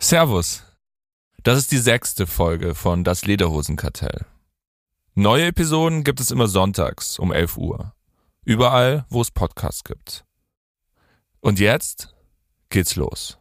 [0.00, 0.62] Servus.
[1.42, 4.26] Das ist die sechste Folge von Das Lederhosenkartell.
[5.14, 7.94] Neue Episoden gibt es immer sonntags um 11 Uhr.
[8.44, 10.24] Überall, wo es Podcasts gibt.
[11.40, 12.14] Und jetzt
[12.70, 13.38] geht's los.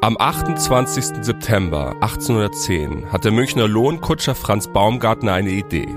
[0.00, 1.24] Am 28.
[1.24, 5.88] September 1810 hat der Münchner Lohnkutscher Franz Baumgartner eine Idee.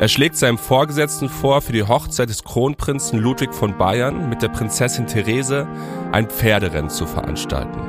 [0.00, 4.48] Er schlägt seinem Vorgesetzten vor, für die Hochzeit des Kronprinzen Ludwig von Bayern mit der
[4.48, 5.68] Prinzessin Therese
[6.10, 7.80] ein Pferderennen zu veranstalten.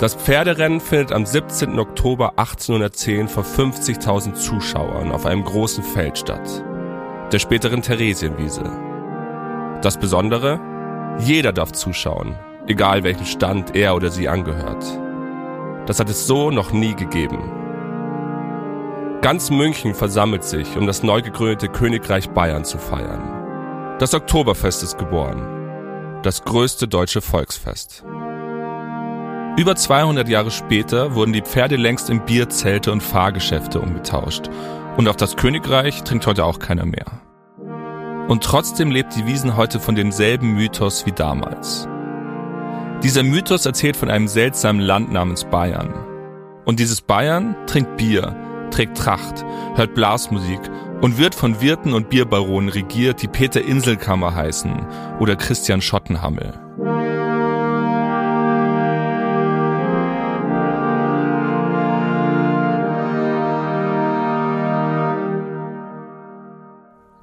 [0.00, 1.78] Das Pferderennen findet am 17.
[1.78, 6.64] Oktober 1810 vor 50.000 Zuschauern auf einem großen Feld statt,
[7.30, 8.64] der späteren Theresienwiese.
[9.80, 10.58] Das Besondere?
[11.20, 12.34] Jeder darf zuschauen,
[12.66, 14.84] egal welchen Stand er oder sie angehört.
[15.86, 17.38] Das hat es so noch nie gegeben.
[19.20, 23.96] Ganz München versammelt sich, um das neu gegründete Königreich Bayern zu feiern.
[23.98, 26.20] Das Oktoberfest ist geboren.
[26.22, 28.04] Das größte deutsche Volksfest.
[29.56, 34.50] Über 200 Jahre später wurden die Pferde längst in Bierzelte und Fahrgeschäfte umgetauscht.
[34.96, 37.06] Und auf das Königreich trinkt heute auch keiner mehr.
[38.28, 41.88] Und trotzdem lebt die Wiesen heute von demselben Mythos wie damals.
[43.04, 45.92] Dieser Mythos erzählt von einem seltsamen Land namens Bayern.
[46.64, 48.34] Und dieses Bayern trinkt Bier,
[48.70, 50.58] trägt Tracht, hört Blasmusik
[51.02, 54.86] und wird von Wirten und Bierbaronen regiert, die Peter Inselkammer heißen
[55.20, 56.54] oder Christian Schottenhammel.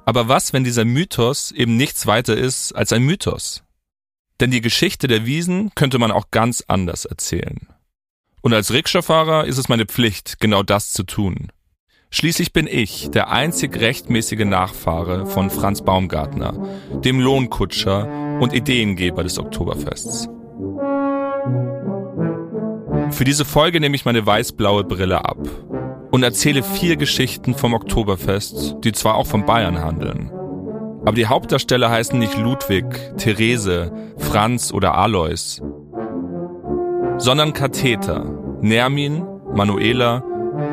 [0.04, 3.64] Aber was, wenn dieser Mythos eben nichts weiter ist als ein Mythos?
[4.42, 7.68] Denn die Geschichte der Wiesen könnte man auch ganz anders erzählen.
[8.40, 11.52] Und als Rikscha-Fahrer ist es meine Pflicht, genau das zu tun.
[12.10, 16.54] Schließlich bin ich der einzig rechtmäßige Nachfahre von Franz Baumgartner,
[17.04, 20.28] dem Lohnkutscher und Ideengeber des Oktoberfests.
[23.12, 25.38] Für diese Folge nehme ich meine weiß-blaue Brille ab
[26.10, 30.32] und erzähle vier Geschichten vom Oktoberfest, die zwar auch von Bayern handeln,
[31.04, 32.84] aber die Hauptdarsteller heißen nicht Ludwig,
[33.16, 35.60] Therese, Franz oder Alois,
[37.18, 38.24] sondern Katheter,
[38.60, 40.22] Nermin, Manuela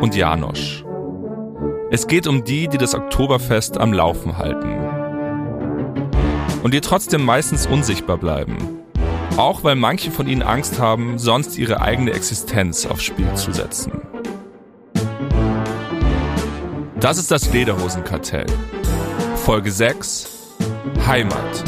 [0.01, 0.85] und Janosch.
[1.91, 4.77] Es geht um die, die das Oktoberfest am Laufen halten.
[6.61, 8.57] Und die trotzdem meistens unsichtbar bleiben.
[9.37, 13.93] Auch weil manche von ihnen Angst haben, sonst ihre eigene Existenz aufs Spiel zu setzen.
[16.99, 18.45] Das ist das Lederhosenkartell.
[19.45, 20.27] Folge 6
[21.07, 21.63] Heimat.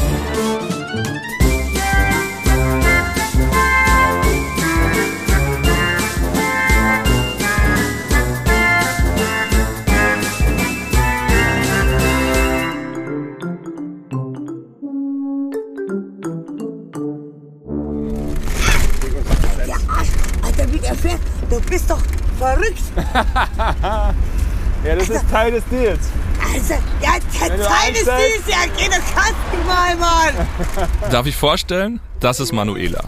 [20.42, 21.20] Alter, wie der fährt.
[21.50, 22.00] Du bist doch
[22.38, 22.82] verrückt.
[24.84, 26.00] Ja, das ist Teil des Deals.
[26.54, 30.46] Also, ja, der Teil ist dies, ja, geh doch Kasten mal, Mann.
[31.10, 32.00] Darf ich vorstellen?
[32.20, 33.04] Das ist Manuela.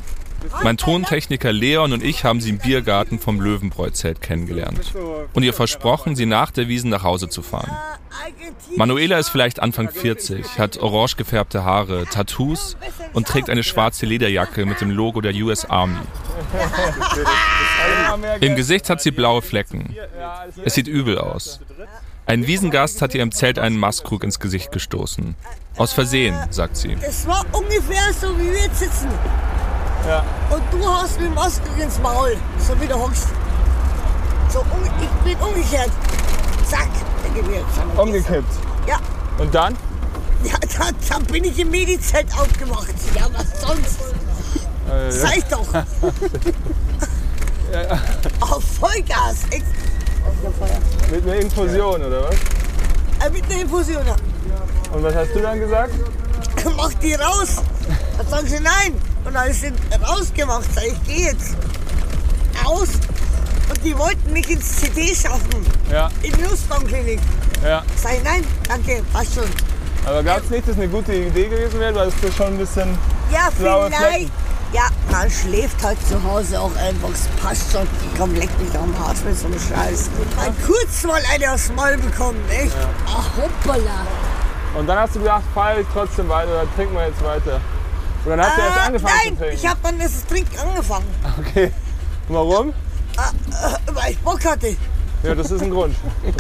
[0.63, 4.95] Mein Tontechniker Leon und ich haben sie im Biergarten vom Löwenbräu-Zelt kennengelernt.
[5.33, 7.71] Und ihr versprochen, sie nach der Wiesen nach Hause zu fahren.
[8.77, 12.77] Manuela ist vielleicht Anfang 40, hat orange gefärbte Haare, Tattoos
[13.13, 15.99] und trägt eine schwarze Lederjacke mit dem Logo der US Army.
[18.41, 19.97] Im Gesicht hat sie blaue Flecken.
[20.65, 21.61] Es sieht übel aus.
[22.27, 25.35] Ein Wiesengast hat ihr im Zelt einen Mastkrug ins Gesicht gestoßen.
[25.77, 26.97] Aus Versehen, sagt sie.
[26.97, 29.09] Das war ungefähr so, wie wir jetzt sitzen.
[30.09, 30.25] Ja.
[30.51, 32.37] Und du hast mit dem Ausdruck ins Maul,
[32.67, 33.29] so wie du hockst.
[34.51, 34.65] So,
[35.03, 35.91] ich bin umgekehrt.
[36.67, 36.89] Zack,
[37.25, 37.65] der Gewirr.
[37.97, 38.55] Umgekippt.
[38.87, 38.99] Ja,
[39.39, 39.77] Und dann?
[40.45, 42.95] ja da, da bin ich im Medizelt aufgemacht.
[43.15, 44.01] Ja, was sonst?
[44.91, 45.67] Äh, Sag ich doch.
[48.41, 49.37] Auf Vollgas.
[49.51, 49.65] Echt.
[51.11, 53.27] Mit einer Infusion, oder was?
[53.27, 54.07] Äh, mit einer Infusion.
[54.07, 54.17] ja.
[54.93, 55.93] Und was hast du dann gesagt?
[56.77, 57.57] Mach die raus.
[58.19, 58.95] Dann sagen sie nein.
[59.25, 59.73] Und dann ist sie
[60.07, 60.65] rausgemacht.
[60.75, 61.57] Sag ich, geh jetzt.
[62.65, 62.89] Aus.
[63.69, 65.67] Und die wollten mich ins CD schaffen.
[65.91, 67.19] Ja, In die Nussbaunklinik.
[67.65, 67.83] ja.
[68.01, 69.45] Sag ich, nein, danke, passt schon.
[70.07, 71.95] Aber glaubst du nicht, dass eine gute Idee gewesen wäre?
[71.95, 72.97] Weil es du schon ein bisschen.
[73.33, 74.31] Ja, vielleicht.
[75.15, 77.11] Ja, man schläft halt zu Hause auch einfach.
[77.11, 77.87] Es passt schon.
[78.19, 80.11] Komm, leck mich am Arsch mit so einem Scheiß.
[80.37, 82.73] Mal kurz mal eine aufs Maul bekommen, echt?
[83.07, 84.07] Ach, hoppala.
[84.77, 87.61] Und dann hast du gedacht, feier ich trotzdem weiter oder trinken wir jetzt weiter?
[88.25, 89.57] Und dann hast du erst Ah, angefangen nein, zu trinken.
[89.57, 91.07] ich habe dann das Trinken angefangen,
[91.39, 91.71] Okay.
[92.29, 92.69] Und warum?
[92.71, 94.77] äh, weil ich Bock hatte.
[95.23, 95.95] Ja, das ist ein Grund.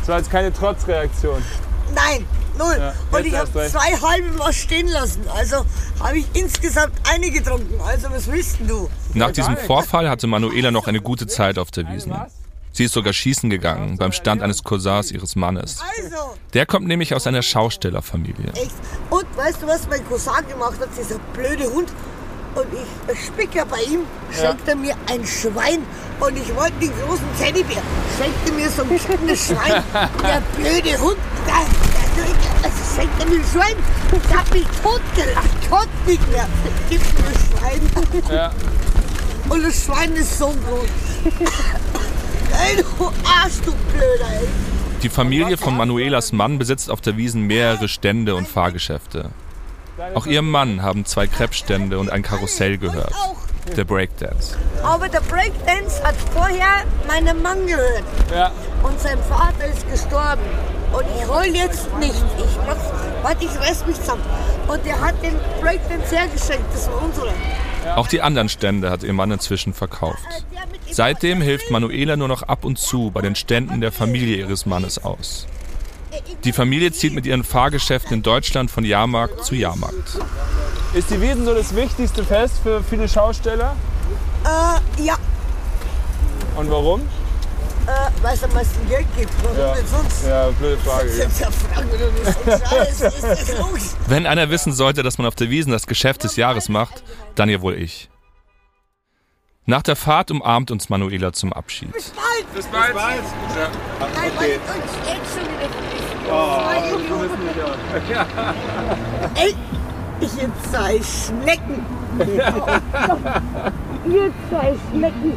[0.00, 1.42] Das war jetzt keine Trotzreaktion.
[1.92, 2.24] Nein,
[2.58, 2.76] null.
[2.78, 5.22] Ja, Und ich habe zwei halbe mal stehen lassen.
[5.34, 5.64] Also
[6.00, 7.80] habe ich insgesamt eine getrunken.
[7.86, 8.88] Also was willst du?
[9.14, 9.56] Nach diesem.
[9.56, 12.10] Vorfall hatte Manuela noch eine gute Zeit auf der Wiesn.
[12.10, 12.32] Was?
[12.72, 15.78] Sie ist sogar schießen gegangen beim Stand eines Cousins ihres Mannes.
[15.98, 18.52] Also, Der kommt nämlich aus einer Schaustellerfamilie.
[18.52, 18.72] echt.
[19.08, 20.88] Und weißt du, was mein Cousin gemacht hat?
[20.98, 21.88] Dieser blöde Hund.
[22.54, 22.66] Und
[23.12, 24.00] ich spicke bei ihm,
[24.30, 25.80] schenkt er mir ein Schwein.
[26.20, 27.82] Und ich wollte den großen Teddybär.
[28.18, 29.82] Schenkt er mir so ein geschnittenes Schwein.
[30.22, 31.16] Der blöde Hund.
[31.46, 31.85] Der,
[32.62, 33.76] also schenkt mir ein Schwein.
[34.12, 35.70] Ich hab mich totgelacht.
[35.70, 36.46] Konnte nicht mehr.
[36.88, 38.34] Gib mir ein Schwein.
[38.34, 38.52] Ja.
[39.48, 40.88] Und das Schwein ist so groß.
[42.68, 44.48] Ey, du Arsch, du Blöder, ey.
[45.02, 49.30] Die Familie von Manuelas Mann besitzt auf der Wiesn mehrere Stände und Fahrgeschäfte.
[50.14, 53.14] Auch ihrem Mann haben zwei Krebsstände und ein Karussell gehört.
[53.14, 53.36] Auch.
[53.76, 54.56] Der Breakdance.
[54.82, 58.04] Aber der Breakdance hat vorher meinem Mann gehört.
[58.32, 58.52] Ja.
[58.82, 60.42] Und sein Vater ist gestorben.
[60.96, 62.14] Und ich heul jetzt nicht.
[62.38, 62.90] Ich mach's,
[63.22, 64.22] warte, ich reiß mich zusammen.
[64.66, 66.64] Und er hat den Breakdance hergeschenkt.
[66.72, 67.28] Das war unsere.
[67.96, 70.18] Auch die anderen Stände hat ihr Mann inzwischen verkauft.
[70.90, 75.04] Seitdem hilft Manuela nur noch ab und zu bei den Ständen der Familie ihres Mannes
[75.04, 75.46] aus.
[76.44, 80.18] Die Familie zieht mit ihren Fahrgeschäften in Deutschland von Jahrmarkt zu Jahrmarkt.
[80.94, 83.76] Ist die Wiesen so das wichtigste Fest für viele Schausteller?
[84.44, 85.16] Äh, ja,
[86.56, 87.02] Und warum?
[87.86, 89.30] Äh, weil es am meisten Geld gibt.
[89.42, 89.74] Warum Ja.
[89.74, 90.26] denn sonst?
[90.26, 91.08] Ja, blöde Frage.
[91.10, 91.24] Ja.
[91.24, 93.00] Jetzt ja fragen wir doch nicht so Scheiß.
[93.00, 93.96] Ist das los?
[94.08, 97.02] Wenn einer wissen sollte, dass man auf der Wiesn das Geschäft des Jahres macht,
[97.34, 98.08] dann ja wohl ich.
[99.68, 101.90] Nach der Fahrt umarmt uns Manuela zum Abschied.
[101.92, 102.54] Bald.
[102.54, 102.94] Bis bald.
[102.94, 103.12] Nein,
[104.36, 105.32] weil ich uns jetzt
[107.08, 108.36] schon wieder vergessen.
[109.34, 109.54] Ey,
[110.20, 111.84] ihr zwei Schnecken.
[114.08, 115.36] ihr zwei Schnecken.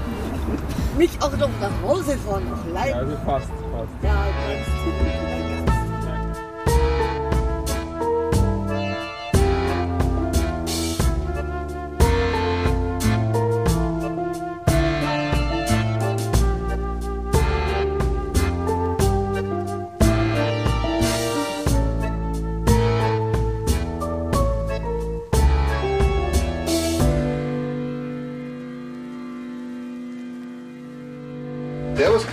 [0.99, 2.93] Mich auch noch nach Hause fahren, noch leid.
[2.93, 4.03] Also fast, fast.
[4.03, 5.38] Ja, das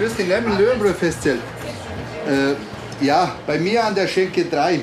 [0.06, 1.40] grüß dich, Lemmen Löwenbräu-Festzelt.
[2.28, 4.80] Äh, ja, bei mir an der Schenke 3,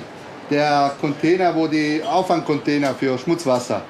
[0.50, 3.86] der Container, wo die Auffangcontainer für Schmutzwasser,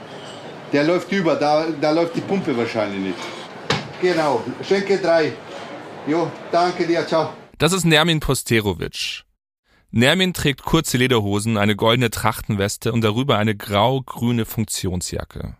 [0.72, 3.18] der läuft über, da, da läuft die Pumpe wahrscheinlich nicht.
[4.00, 5.34] Genau, Schenke 3.
[6.06, 7.34] Jo, danke dir, ciao.
[7.58, 9.24] Das ist Nermin Posterovic.
[9.90, 15.56] Nermin trägt kurze Lederhosen, eine goldene Trachtenweste und darüber eine grau-grüne Funktionsjacke.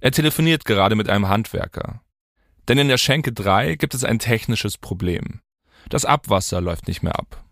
[0.00, 2.00] Er telefoniert gerade mit einem Handwerker.
[2.70, 5.40] Denn in der Schenke 3 gibt es ein technisches Problem.
[5.88, 7.42] Das Abwasser läuft nicht mehr ab.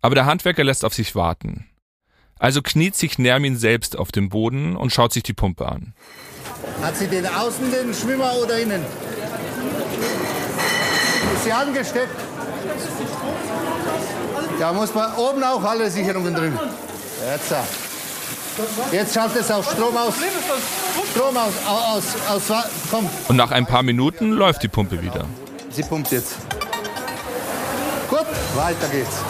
[0.00, 1.68] Aber der Handwerker lässt auf sich warten.
[2.38, 5.94] Also kniet sich Nermin selbst auf den Boden und schaut sich die Pumpe an.
[6.80, 8.84] Hat sie den außen den Schwimmer oder innen?
[11.34, 12.14] Ist sie angesteckt?
[14.60, 16.56] Da muss man oben auch alle Sicherungen drin.
[17.32, 17.52] Jetzt,
[18.92, 20.14] jetzt schaltet es auf Strom aus.
[21.12, 25.26] Strom aus, aus, aus, aus komm, Und nach ein paar Minuten läuft die Pumpe wieder.
[25.70, 26.36] sie pumpt jetzt.
[28.08, 29.22] Gut, weiter geht's.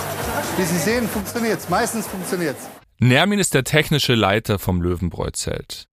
[0.56, 1.68] Wie Sie sehen, funktioniert's.
[1.68, 2.68] Meistens funktioniert's.
[2.98, 5.86] Nermin ist der technische Leiter vom Löwenbräu-Zelt.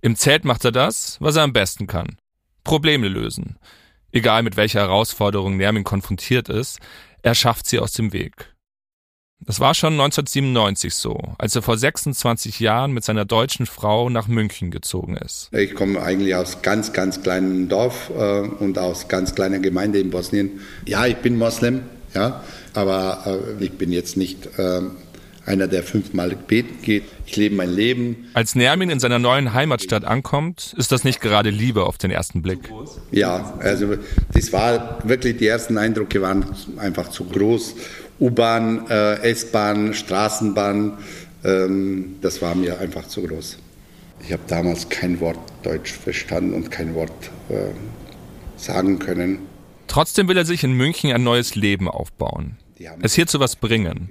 [0.00, 2.16] Im Zelt macht er das, was er am besten kann.
[2.64, 3.58] Probleme lösen.
[4.12, 6.78] Egal mit welcher Herausforderung Nermin konfrontiert ist,
[7.22, 8.49] er schafft sie aus dem Weg.
[9.46, 14.28] Das war schon 1997 so, als er vor 26 Jahren mit seiner deutschen Frau nach
[14.28, 15.48] München gezogen ist.
[15.52, 20.10] Ich komme eigentlich aus ganz, ganz kleinem Dorf äh, und aus ganz kleiner Gemeinde in
[20.10, 20.60] Bosnien.
[20.86, 21.82] Ja, ich bin Moslem,
[22.14, 22.44] ja,
[22.74, 24.82] aber äh, ich bin jetzt nicht äh,
[25.46, 27.04] einer, der fünfmal beten geht.
[27.26, 28.28] Ich lebe mein Leben.
[28.34, 32.42] Als Nermin in seiner neuen Heimatstadt ankommt, ist das nicht gerade Liebe auf den ersten
[32.42, 32.60] Blick.
[33.10, 33.96] Ja, also
[34.32, 36.44] das war wirklich, die ersten Eindrücke waren
[36.76, 37.74] einfach zu groß.
[38.20, 40.98] U-Bahn, äh, S-Bahn, Straßenbahn,
[41.44, 43.58] ähm, das war mir einfach zu groß.
[44.22, 47.70] Ich habe damals kein Wort Deutsch verstanden und kein Wort äh,
[48.56, 49.38] sagen können.
[49.86, 52.58] Trotzdem will er sich in München ein neues Leben aufbauen.
[53.02, 54.08] Es hier zu was bringen.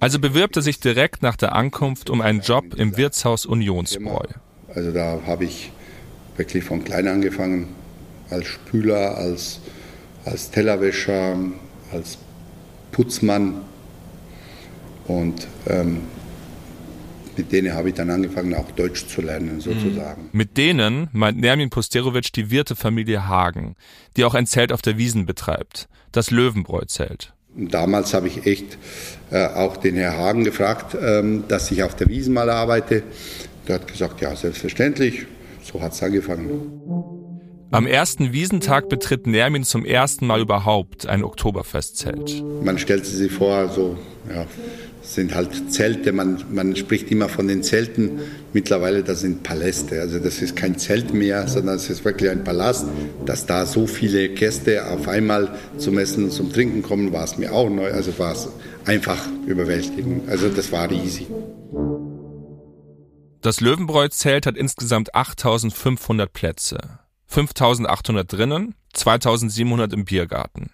[0.00, 4.26] Also bewirbt er sich direkt nach der Ankunft um einen Job im Wirtshaus Unionsbräu.
[4.74, 5.72] Also da habe ich
[6.36, 7.68] wirklich von klein angefangen,
[8.30, 9.60] als Spüler, als,
[10.24, 11.36] als Tellerwäscher,
[11.92, 12.18] als
[12.92, 13.62] Putzmann.
[15.08, 16.02] Und ähm,
[17.36, 20.28] mit denen habe ich dann angefangen, auch Deutsch zu lernen, sozusagen.
[20.32, 23.74] Mit denen meint Nermin Posterovic die Wirte-Familie Hagen,
[24.16, 27.32] die auch ein Zelt auf der Wiesen betreibt, das Löwenbräu-Zelt.
[27.54, 28.78] Damals habe ich echt
[29.30, 33.02] äh, auch den Herr Hagen gefragt, ähm, dass ich auf der Wiesen mal arbeite.
[33.68, 35.26] Der hat gesagt, ja, selbstverständlich.
[35.62, 37.21] So hat es angefangen.
[37.72, 42.44] Am ersten Wiesentag betritt Nermin zum ersten Mal überhaupt ein Oktoberfestzelt.
[42.62, 43.96] Man stellt sich vor, so,
[44.28, 44.44] ja,
[45.00, 48.20] sind halt Zelte, man, man spricht immer von den Zelten.
[48.52, 50.02] Mittlerweile, das sind Paläste.
[50.02, 52.86] Also das ist kein Zelt mehr, sondern es ist wirklich ein Palast.
[53.24, 57.38] Dass da so viele Gäste auf einmal zum Essen und zum Trinken kommen, war es
[57.38, 57.90] mir auch neu.
[57.90, 58.48] Also war es
[58.84, 60.28] einfach überwältigend.
[60.28, 61.26] Also das war riesig.
[63.40, 67.01] Das Löwenbräu-Zelt hat insgesamt 8500 Plätze.
[67.32, 70.70] 5800 drinnen, 2700 im Biergarten.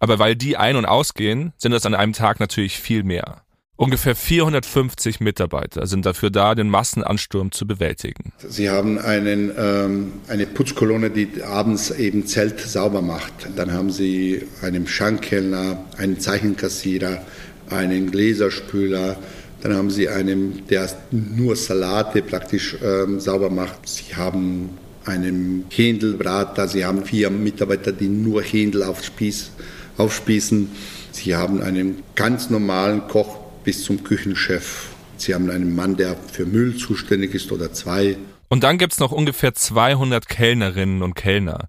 [0.00, 3.42] Aber weil die ein- und ausgehen, sind das an einem Tag natürlich viel mehr.
[3.76, 8.32] Ungefähr 450 Mitarbeiter sind dafür da, den Massenansturm zu bewältigen.
[8.46, 13.32] Sie haben einen, ähm, eine Putzkolonne, die abends eben Zelt sauber macht.
[13.56, 17.22] Dann haben Sie einen Schankkellner, einen Zeichenkassierer,
[17.70, 19.16] einen Gläserspüler.
[19.62, 23.88] Dann haben Sie einen, der nur Salate praktisch ähm, sauber macht.
[23.88, 26.68] Sie haben einen Händelbrater.
[26.68, 29.50] Sie haben vier Mitarbeiter, die nur Händel auf Spieß,
[29.96, 30.70] aufspießen.
[31.12, 34.88] Sie haben einen ganz normalen Koch, bis zum Küchenchef.
[35.16, 38.16] Sie haben einen Mann, der für Müll zuständig ist oder zwei.
[38.48, 41.68] Und dann gibt's noch ungefähr 200 Kellnerinnen und Kellner.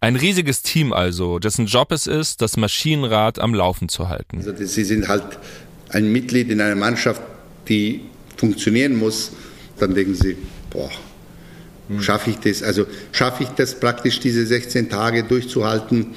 [0.00, 4.38] Ein riesiges Team also, dessen Job es ist, das Maschinenrad am Laufen zu halten.
[4.38, 5.24] Also sie sind halt
[5.88, 7.22] ein Mitglied in einer Mannschaft,
[7.68, 8.02] die
[8.36, 9.32] funktionieren muss.
[9.78, 10.36] Dann denken sie,
[10.70, 10.90] boah,
[12.00, 12.62] schaffe ich das?
[12.62, 16.14] Also schaffe ich das praktisch, diese 16 Tage durchzuhalten?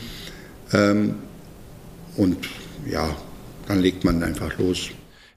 [0.73, 1.15] Ähm,
[2.15, 2.37] und
[2.85, 3.15] ja,
[3.67, 4.89] dann legt man einfach los.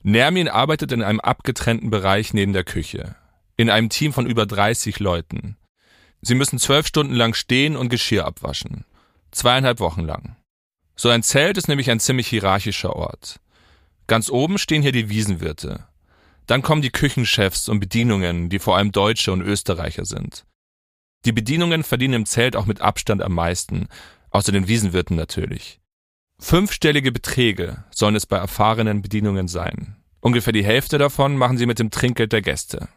[0.02, 3.14] Nermin arbeitet in einem abgetrennten Bereich neben der Küche.
[3.56, 5.56] In einem Team von über 30 Leuten.
[6.22, 8.84] Sie müssen zwölf Stunden lang stehen und Geschirr abwaschen.
[9.30, 10.36] Zweieinhalb Wochen lang.
[10.96, 13.40] So ein Zelt ist nämlich ein ziemlich hierarchischer Ort.
[14.06, 15.84] Ganz oben stehen hier die Wiesenwirte.
[16.46, 20.44] Dann kommen die Küchenchefs und Bedienungen, die vor allem Deutsche und Österreicher sind.
[21.25, 23.88] Die Bedienungen verdienen im Zelt auch mit Abstand am meisten,
[24.30, 25.80] außer den Wiesenwirten natürlich.
[26.38, 29.96] Fünfstellige Beträge sollen es bei erfahrenen Bedienungen sein.
[30.20, 32.88] Ungefähr die Hälfte davon machen sie mit dem Trinkgeld der Gäste.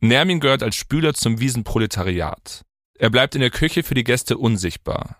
[0.00, 2.64] Nermin gehört als Spüler zum Wiesenproletariat.
[2.96, 5.16] Er bleibt in der Küche für die Gäste unsichtbar.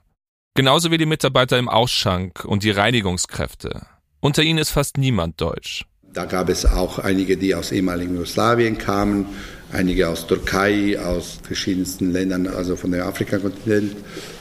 [0.55, 3.87] Genauso wie die Mitarbeiter im Ausschank und die Reinigungskräfte.
[4.21, 5.85] Unter ihnen ist fast niemand deutsch.
[6.13, 9.27] Da gab es auch einige, die aus ehemaligen Jugoslawien kamen,
[9.73, 13.97] einige aus Türkei, aus verschiedensten Ländern, also von dem Afrikakontinent.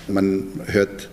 [0.08, 1.10] Man hört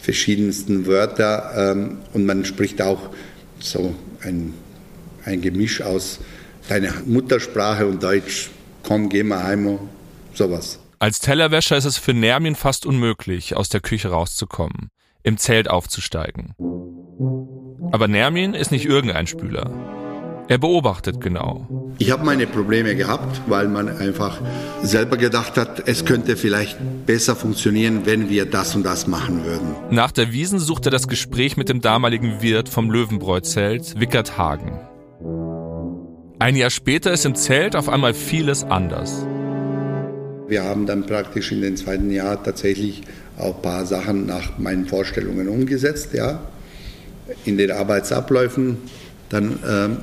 [0.00, 3.10] verschiedensten Wörter ähm, und man spricht auch
[3.58, 4.54] so ein,
[5.24, 6.20] ein Gemisch aus
[6.68, 8.50] deiner Muttersprache und Deutsch.
[8.82, 9.78] Komm, geh mal heim,
[10.34, 10.78] sowas.
[10.98, 14.88] Als Tellerwäscher ist es für Nermin fast unmöglich, aus der Küche rauszukommen,
[15.22, 16.54] im Zelt aufzusteigen.
[17.92, 19.97] Aber Nermin ist nicht irgendein Spüler.
[20.50, 21.66] Er beobachtet genau.
[21.98, 24.40] Ich habe meine Probleme gehabt, weil man einfach
[24.82, 29.76] selber gedacht hat, es könnte vielleicht besser funktionieren, wenn wir das und das machen würden.
[29.90, 34.80] Nach der Wiesen sucht er das Gespräch mit dem damaligen Wirt vom Löwenbräu-Zelt, Wickert Hagen.
[36.38, 39.26] Ein Jahr später ist im Zelt auf einmal vieles anders.
[40.46, 43.02] Wir haben dann praktisch in den zweiten Jahr tatsächlich
[43.36, 46.40] auch ein paar Sachen nach meinen Vorstellungen umgesetzt, ja.
[47.44, 48.78] In den Arbeitsabläufen
[49.28, 49.96] dann ähm,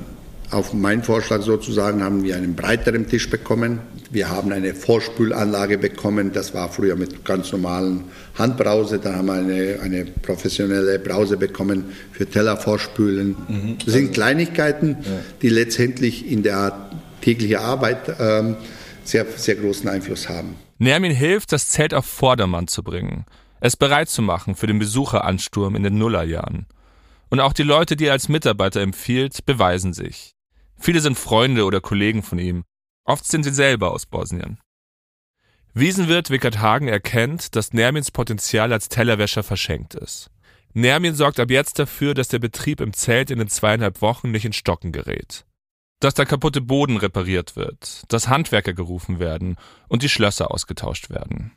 [0.50, 3.80] auf meinen Vorschlag sozusagen haben wir einen breiteren Tisch bekommen.
[4.10, 6.32] Wir haben eine Vorspülanlage bekommen.
[6.32, 8.04] Das war früher mit ganz normalen
[8.36, 8.98] Handbrause.
[8.98, 13.36] Dann haben wir eine, eine professionelle Brause bekommen für Teller vorspülen.
[13.48, 13.78] Mhm.
[13.84, 15.10] Das sind Kleinigkeiten, ja.
[15.42, 18.56] die letztendlich in der täglichen Arbeit ähm,
[19.04, 20.54] sehr, sehr großen Einfluss haben.
[20.78, 23.24] Nermin hilft, das Zelt auf Vordermann zu bringen,
[23.60, 26.66] es bereit zu machen für den Besucheransturm in den Nullerjahren.
[27.28, 30.35] Und auch die Leute, die er als Mitarbeiter empfiehlt, beweisen sich.
[30.78, 32.64] Viele sind Freunde oder Kollegen von ihm.
[33.04, 34.58] Oft sind sie selber aus Bosnien.
[35.74, 40.30] Wiesenwirt Wickert Hagen erkennt, dass Nermins Potenzial als Tellerwäscher verschenkt ist.
[40.72, 44.44] Nermin sorgt ab jetzt dafür, dass der Betrieb im Zelt in den zweieinhalb Wochen nicht
[44.44, 45.46] in Stocken gerät.
[46.00, 49.56] Dass der kaputte Boden repariert wird, dass Handwerker gerufen werden
[49.88, 51.52] und die Schlösser ausgetauscht werden.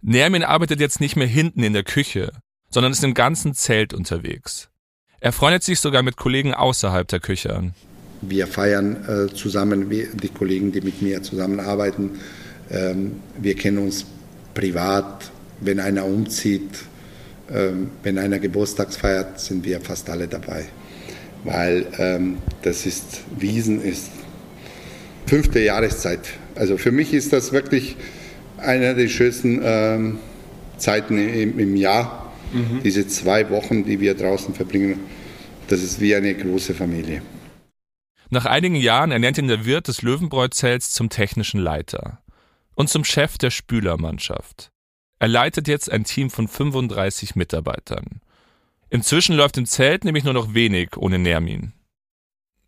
[0.00, 2.32] Nermin arbeitet jetzt nicht mehr hinten in der Küche,
[2.70, 4.70] sondern ist im ganzen Zelt unterwegs.
[5.20, 7.74] Er freundet sich sogar mit Kollegen außerhalb der Küche an.
[8.28, 12.10] Wir feiern äh, zusammen, wir, die Kollegen, die mit mir zusammenarbeiten.
[12.70, 14.06] Ähm, wir kennen uns
[14.54, 15.30] privat.
[15.60, 16.70] Wenn einer umzieht,
[17.52, 20.64] ähm, wenn einer Geburtstags feiert, sind wir fast alle dabei.
[21.44, 24.10] Weil ähm, das ist, Wiesen ist
[25.26, 26.20] fünfte Jahreszeit.
[26.54, 27.96] Also für mich ist das wirklich
[28.58, 30.18] eine der schönsten ähm,
[30.78, 32.32] Zeiten im, im Jahr.
[32.52, 32.82] Mhm.
[32.82, 35.00] Diese zwei Wochen, die wir draußen verbringen,
[35.68, 37.22] das ist wie eine große Familie.
[38.30, 42.22] Nach einigen Jahren ernennt ihn der Wirt des Löwenbräu-Zelts zum technischen Leiter
[42.74, 44.70] und zum Chef der Spülermannschaft.
[45.18, 48.20] Er leitet jetzt ein Team von 35 Mitarbeitern.
[48.90, 51.72] Inzwischen läuft im Zelt nämlich nur noch wenig ohne Nermin.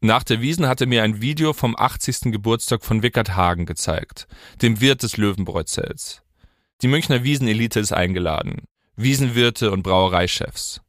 [0.01, 2.33] Nach der Wiesen hat er mir ein Video vom 80.
[2.33, 4.27] Geburtstag von Wickert Hagen gezeigt,
[4.61, 6.23] dem Wirt des Löwenbräu-Zelts.
[6.83, 8.65] Die Münchner Wiesenelite ist eingeladen,
[8.97, 10.83] Wiesenwirte und Brauereichefs.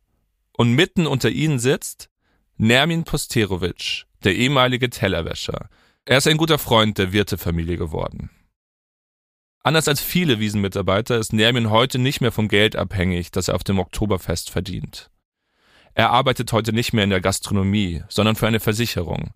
[0.54, 2.10] Und mitten unter ihnen sitzt
[2.58, 5.70] Nermin Posterovic, der ehemalige Tellerwäscher.
[6.06, 8.30] Er ist ein guter Freund der Wirtefamilie geworden.
[9.64, 13.66] Anders als viele Wiesenmitarbeiter ist Nermin heute nicht mehr vom Geld abhängig, das er auf
[13.66, 15.10] dem Oktoberfest verdient.
[15.94, 19.32] Er arbeitet heute nicht mehr in der Gastronomie, sondern für eine Versicherung.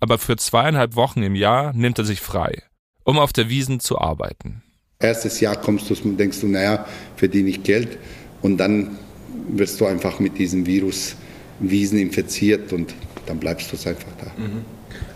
[0.00, 2.62] Aber für zweieinhalb Wochen im Jahr nimmt er sich frei,
[3.04, 4.62] um auf der Wiesen zu arbeiten.
[4.98, 7.98] Erstes Jahr kommst du und denkst du, naja, verdiene ich Geld.
[8.40, 8.98] Und dann
[9.48, 11.14] wirst du einfach mit diesem Virus
[11.60, 12.94] Wiesen infiziert und
[13.26, 14.30] dann bleibst du einfach da.
[14.40, 14.64] Mhm.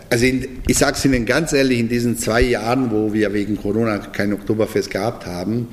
[0.09, 3.57] Also in, ich sage es Ihnen ganz ehrlich, in diesen zwei Jahren, wo wir wegen
[3.57, 5.67] Corona kein Oktoberfest gehabt haben,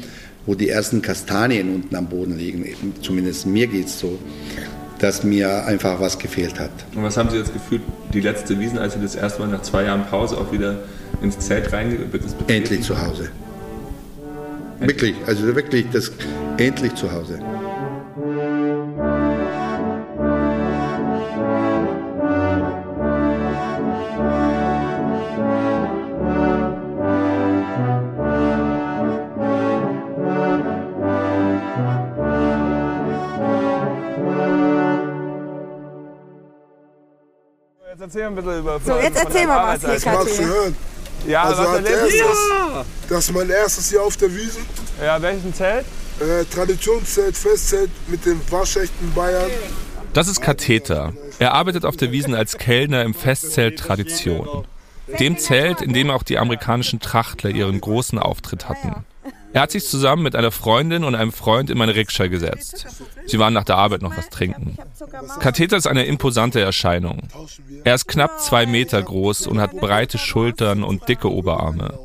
[0.47, 2.67] wo die ersten Kastanien unten am Boden liegen,
[3.01, 4.19] zumindest mir geht es so,
[4.99, 6.71] dass mir einfach was gefehlt hat.
[6.95, 9.63] Und was haben Sie jetzt gefühlt, die letzte Wiesen, als Sie das erste Mal nach
[9.63, 10.83] zwei Jahren Pause auch wieder
[11.23, 12.11] ins Zelt reingegangen
[12.49, 13.31] Endlich zu Hause.
[14.81, 16.13] Wirklich, also wirklich das
[16.59, 17.39] endlich zu Hause.
[38.05, 40.77] Erzähl ein bisschen über So, jetzt erzähl mal was hier, hören.
[41.27, 42.85] Ja, also was als erlebt erstes, ja.
[43.09, 44.63] das ist mein erstes Jahr auf der Wiesen.
[45.03, 45.87] Ja, welchen Zelt?
[46.21, 49.51] Äh, Traditionszelt, Festzelt mit den waschechten Bayern.
[50.13, 51.13] Das ist Katheter.
[51.39, 54.67] Er arbeitet auf der Wiesen als Kellner im Festzelt Tradition.
[55.19, 59.05] Dem Zelt, in dem auch die amerikanischen Trachtler ihren großen Auftritt hatten.
[59.55, 62.87] Er hat sich zusammen mit einer Freundin und einem Freund in meine Rikscha gesetzt.
[63.25, 64.77] Sie waren nach der Arbeit noch was trinken.
[65.39, 67.23] Katheter ist eine imposante Erscheinung.
[67.85, 71.97] Er ist knapp zwei Meter groß und hat breite Schultern und dicke Oberarme.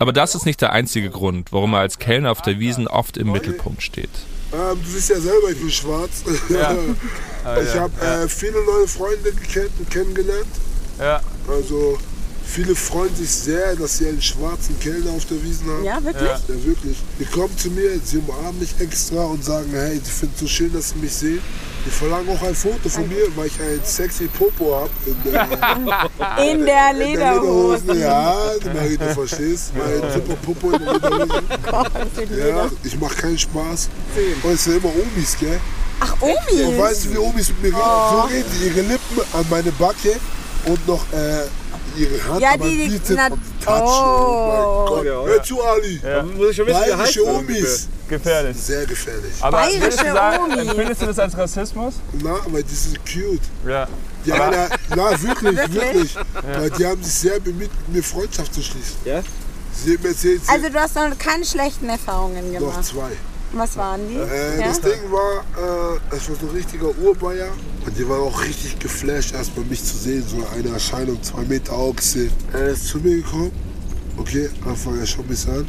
[0.00, 3.16] Aber das ist nicht der einzige Grund, warum er als Kellner auf der Wiesen oft
[3.16, 4.10] im Mittelpunkt steht.
[4.52, 6.24] Ähm, du siehst ja selber, ich bin schwarz.
[6.48, 6.72] Ja.
[7.62, 10.50] ich habe äh, viele neue Freunde gekannt und kennengelernt.
[10.98, 11.20] Ja.
[11.48, 11.98] Also
[12.44, 15.84] Viele freuen sich sehr, dass sie einen schwarzen Kellner auf der Wiesen haben.
[15.84, 16.22] Ja, wirklich?
[16.22, 16.96] Ja, ja wirklich.
[17.18, 20.46] Die kommen zu mir, sie umarmen mich extra und sagen, hey, sie finden es so
[20.46, 21.40] schön, dass sie mich sehen.
[21.84, 24.90] Die verlangen auch ein Foto von mir, weil ich ein sexy Popo habe.
[25.14, 27.94] In, der, in der Lederhose.
[27.94, 28.36] Ja,
[28.72, 29.72] Marie, du verstehst.
[29.76, 31.42] Mein super Popo in der Lederhose.
[32.48, 33.88] ja, ich mache keinen Spaß.
[34.42, 35.58] Und es sind immer Omis, gell?
[36.00, 36.66] Ach, Omis?
[36.66, 37.80] Und weißt du, wie Omis mit mir reden?
[37.80, 38.10] Oh.
[38.10, 40.16] So reden die ihre Lippen an meine Backe
[40.66, 41.46] und noch äh,
[41.96, 43.70] ihre Hand ja, die, die, na, oh.
[43.70, 45.04] oh mein Gott.
[45.04, 46.00] Ja, Hör zu, Ali.
[46.02, 46.22] Ja.
[46.22, 47.88] Muss ich schon wissen, Bayerische Omis.
[48.08, 48.56] Gefährlich.
[48.56, 49.32] Sehr gefährlich.
[49.40, 50.68] Aber Bayerische Omis.
[50.68, 51.94] Empfindest du das als Rassismus?
[52.22, 53.40] Na, aber die sind cute.
[53.66, 53.88] Ja.
[54.24, 56.16] Die Aber- einer, na, wirklich, wirklich.
[56.42, 58.96] Weil die haben sich sehr bemüht, mit mir Freundschaft zu schließen.
[59.04, 59.22] Ja?
[59.74, 62.84] Sie erzählt, sie Also du hast noch keine schlechten Erfahrungen noch gemacht.
[62.84, 63.10] zwei.
[63.54, 64.16] Was waren die?
[64.16, 64.66] Äh, ja?
[64.68, 67.48] Das Ding war, äh, es war so ein richtiger Urbayer.
[67.84, 70.24] Und die waren auch richtig geflasht, erstmal mich zu sehen.
[70.26, 72.28] So eine Erscheinung, zwei Meter Ochse.
[72.52, 73.52] Er ist zu mir gekommen.
[74.16, 75.66] Okay, Anfang er schaut mich an.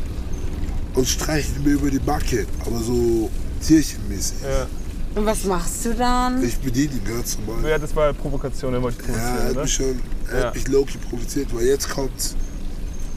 [0.93, 2.46] Und streichelt mir über die Backe.
[2.65, 3.30] Aber so
[3.65, 4.38] tierchenmäßig.
[4.43, 4.67] Ja.
[5.15, 6.43] Und was machst du dann?
[6.43, 7.69] Ich bediene ihn ganz normal.
[7.69, 9.62] Ja, das war Provokation, er wollte Ja, er provozieren, hat ne?
[9.62, 10.00] mich schon,
[10.32, 10.46] er Ja.
[10.48, 12.36] hat mich low provoziert, weil jetzt kommt's.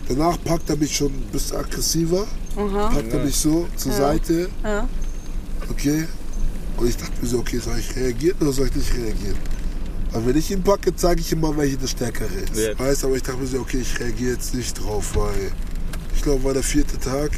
[0.09, 4.89] Danach packt er mich schon ein bisschen aggressiver, packt er mich so zur Seite, Ja.
[5.71, 6.07] okay.
[6.77, 9.37] Und ich dachte mir so, okay, soll ich reagieren oder soll ich nicht reagieren?
[10.13, 12.57] Aber wenn ich ihn packe, zeige ich immer, welche der Stärkere ist.
[12.57, 12.79] Ja.
[12.79, 15.53] Weißt, aber ich dachte mir so, okay, ich reagiere jetzt nicht drauf, weil
[16.15, 17.31] ich glaube, war der vierte Tag.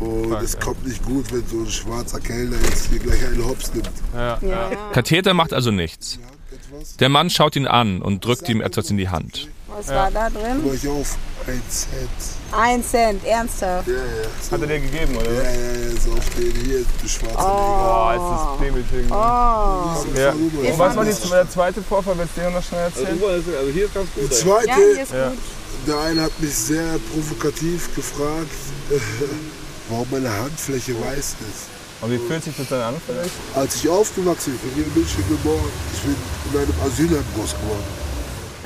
[0.00, 0.60] Und Fuck, es ja.
[0.60, 3.90] kommt nicht gut, wenn so ein schwarzer Kellner jetzt hier gleich einen Hops nimmt.
[4.14, 4.48] Ja, ja.
[4.70, 4.90] Ja.
[4.92, 6.18] Katheter macht also nichts.
[6.20, 6.78] Ja.
[7.00, 9.48] Der Mann schaut ihn an und drückt ihm etwas in die Hand.
[9.66, 10.62] Was war da drin?
[10.64, 11.16] Mach ich auf,
[11.48, 12.10] ein Cent.
[12.52, 13.88] Ein Cent, ernsthaft.
[13.88, 14.00] Ja, ja.
[14.42, 14.52] So.
[14.52, 15.32] Hat er dir gegeben, oder?
[15.32, 15.54] Ja, was?
[15.54, 19.10] ja, ja, so auf den hier, du schwarzer Boah, ist das demütigend.
[19.10, 19.14] Oh.
[19.14, 20.30] Ja.
[20.32, 20.68] Rüber.
[20.72, 22.18] Und was war die, der zweite Vorfall?
[22.18, 23.18] Willst du dir noch schnell erzählen?
[23.22, 24.34] Also hier ist ganz Die gut.
[24.34, 25.28] zweite, Ja, hier ist Ja.
[25.28, 25.38] gut.
[25.86, 28.50] der eine hat mich sehr provokativ gefragt,
[29.90, 31.68] warum meine Handfläche weiß ist.
[32.00, 33.32] Und wie fühlt sich das dann an vielleicht?
[33.54, 36.14] Als ich aufgewachsen bin, hier in München geboren, ich bin
[36.52, 38.07] in einem Asylheim groß geworden.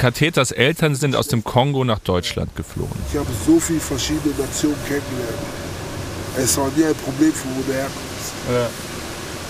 [0.02, 2.90] Katheters Eltern sind aus dem Kongo nach Deutschland geflohen.
[3.08, 5.38] Ich habe so viele verschiedene Nationen kennengelernt.
[6.36, 8.34] Es war nie ein Problem, von wo du herkommst.
[8.50, 8.66] Ja.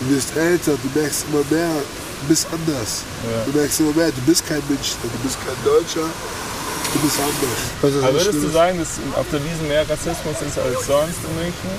[0.00, 3.00] Du wirst älter, du merkst immer mehr, du bist anders.
[3.46, 7.60] Du merkst immer mehr, du bist kein Münchner, du bist kein Deutscher, du bist anders.
[7.80, 8.52] Aber würdest du Schlimme.
[8.52, 11.72] sagen, dass auf der Wiesn mehr Rassismus ist als sonst in München?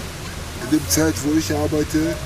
[0.66, 2.18] In dem Zeit, wo ich arbeite,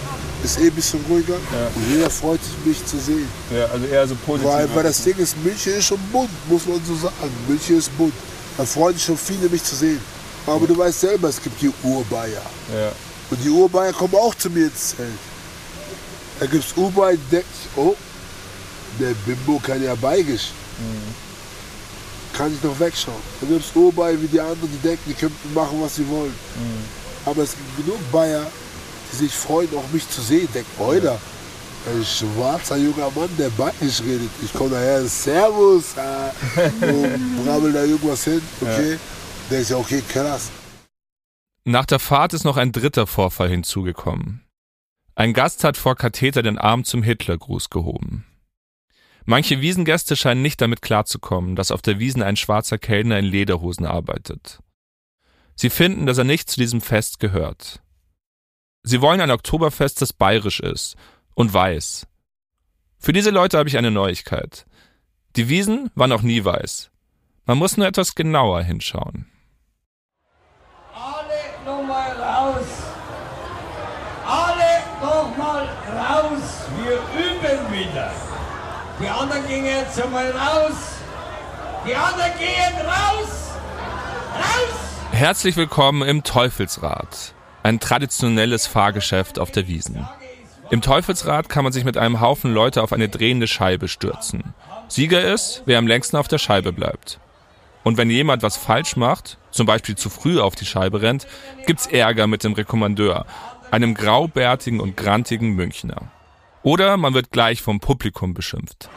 [0.44, 3.28] ist eh ein bisschen ruhiger und jeder freut sich, mich zu sehen.
[3.52, 4.52] Ja, also eher so positiv.
[4.52, 7.32] Weil, weil das Ding ist, München ist schon bunt, muss man so sagen.
[7.48, 8.14] München ist bunt.
[8.58, 10.02] Da freuen sich schon viele, mich zu sehen.
[10.46, 12.42] Aber du weißt selber, es gibt die Urbayer.
[12.74, 12.92] Ja.
[13.30, 15.10] Und die Urbayer kommen auch zu mir ins Zelt.
[16.40, 17.96] Da gibt es Urbayer, die denken, oh,
[19.00, 20.52] der Bimbo kann ja beigisch.
[22.34, 23.18] Kann ich noch wegschauen.
[23.42, 26.34] Da gibt es Urbayer wie die anderen, die denken, die könnten machen, was sie wollen.
[27.26, 28.46] Aber es gibt genug Bayer,
[29.12, 30.48] die sich freuen, auch mich zu sehen.
[30.54, 31.20] Denken, Oida,
[31.88, 34.30] ein schwarzer junger Mann, der beigisch redet.
[34.44, 38.98] Ich komme daher, Servus, äh, und brabbel da irgendwas hin, okay.
[39.50, 40.52] Der ist ja okay, krass.
[41.64, 44.44] Nach der Fahrt ist noch ein dritter Vorfall hinzugekommen.
[45.16, 48.26] Ein Gast hat vor Katheter den Arm zum Hitlergruß gehoben.
[49.26, 53.86] Manche Wiesengäste scheinen nicht damit klarzukommen, dass auf der Wiesen ein schwarzer Kellner in Lederhosen
[53.86, 54.60] arbeitet.
[55.56, 57.82] Sie finden, dass er nicht zu diesem Fest gehört.
[58.88, 60.96] Sie wollen ein Oktoberfest, das bayerisch ist
[61.36, 62.08] und weiß.
[62.98, 64.66] Für diese Leute habe ich eine Neuigkeit.
[65.36, 66.90] Die Wiesen war noch nie weiß.
[67.46, 69.30] Man muss nur etwas genauer hinschauen.
[70.96, 72.66] Alle nochmal raus.
[74.26, 76.44] Alle nochmal raus.
[76.82, 78.14] Wir üben wieder.
[79.02, 80.78] Die anderen gehen jetzt einmal raus.
[81.86, 83.52] Die anderen gehen raus.
[84.34, 84.80] Raus.
[85.12, 87.34] Herzlich willkommen im Teufelsrad,
[87.68, 90.08] ein traditionelles Fahrgeschäft auf der Wiesen.
[90.70, 94.54] Im Teufelsrad kann man sich mit einem Haufen Leute auf eine drehende Scheibe stürzen.
[94.88, 97.20] Sieger ist, wer am längsten auf der Scheibe bleibt.
[97.84, 101.28] Und wenn jemand was falsch macht, zum Beispiel zu früh auf die Scheibe rennt,
[101.66, 103.26] gibt's Ärger mit dem Rekommandeur,
[103.70, 106.04] einem graubärtigen und grantigen Münchner.
[106.64, 108.90] Oder man wird gleich vom Publikum beschimpft.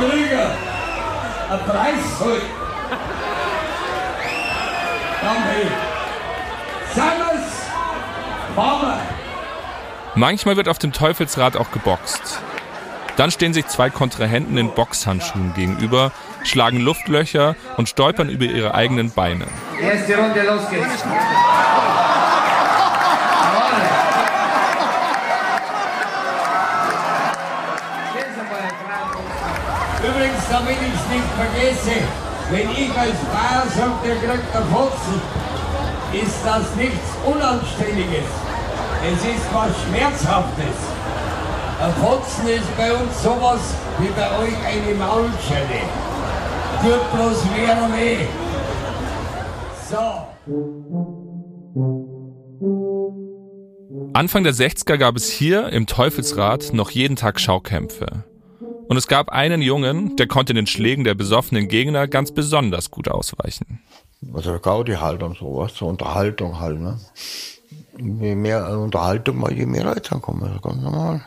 [0.00, 0.50] Ein Betrüger.
[1.50, 2.40] Ein Preisvoll.
[5.20, 5.68] Danke.
[6.94, 7.46] Servus.
[8.56, 8.98] Mama.
[10.14, 12.40] Manchmal wird auf dem Teufelsrad auch geboxt.
[13.16, 16.12] Dann stehen sich zwei Kontrahenten in Boxhandschuhen gegenüber,
[16.44, 19.46] schlagen Luftlöcher und stolpern über ihre eigenen Beine.
[19.78, 21.04] Erste Runde, los geht's.
[30.02, 31.96] Übrigens, damit ich es nicht vergesse,
[32.50, 35.20] wenn ich als Bayer sage, der kriegt der Fotzen,
[36.12, 38.24] ist das nichts Unanständiges.
[39.06, 40.76] Es ist was Schmerzhaftes.
[41.82, 43.60] Ein Fotzen ist bei uns sowas
[43.98, 45.82] wie bei euch eine Maulschelle.
[46.82, 48.26] Tut bloß mehr weh.
[49.90, 50.30] So.
[54.12, 58.24] Anfang der 60er gab es hier im Teufelsrad noch jeden Tag Schaukämpfe.
[58.90, 63.06] Und es gab einen Jungen, der konnte den Schlägen der besoffenen Gegner ganz besonders gut
[63.06, 63.80] ausweichen.
[64.34, 66.98] Also Gaudi halt und sowas, so Unterhaltung halt, ne?
[67.96, 71.24] Je mehr Unterhaltung je mehr Leute kommen, das ist ganz normal.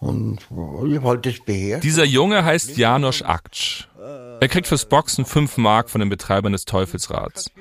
[0.00, 1.82] Und ich wollte das beherrschen.
[1.82, 3.86] Dieser Junge heißt Janosch Aktsch.
[4.40, 7.52] Er kriegt fürs Boxen 5 Mark von den Betreibern des Teufelsrads.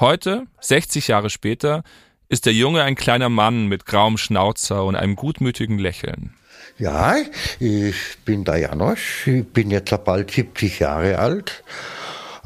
[0.00, 1.84] Heute, 60 Jahre später,
[2.28, 6.34] ist der Junge ein kleiner Mann mit grauem Schnauzer und einem gutmütigen Lächeln.
[6.80, 7.14] Ja,
[7.58, 11.62] ich bin der Janosch, ich bin jetzt bald 70 Jahre alt.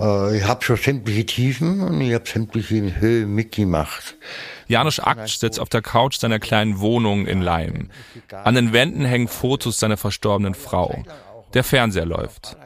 [0.00, 4.16] Äh, Ich habe schon sämtliche Tiefen und ich habe sämtliche Höhen mitgemacht.
[4.66, 7.90] Janosch Aktsch sitzt auf der Couch seiner kleinen Wohnung in Leim.
[8.32, 11.04] An den Wänden hängen Fotos seiner verstorbenen Frau.
[11.52, 12.56] Der Fernseher läuft.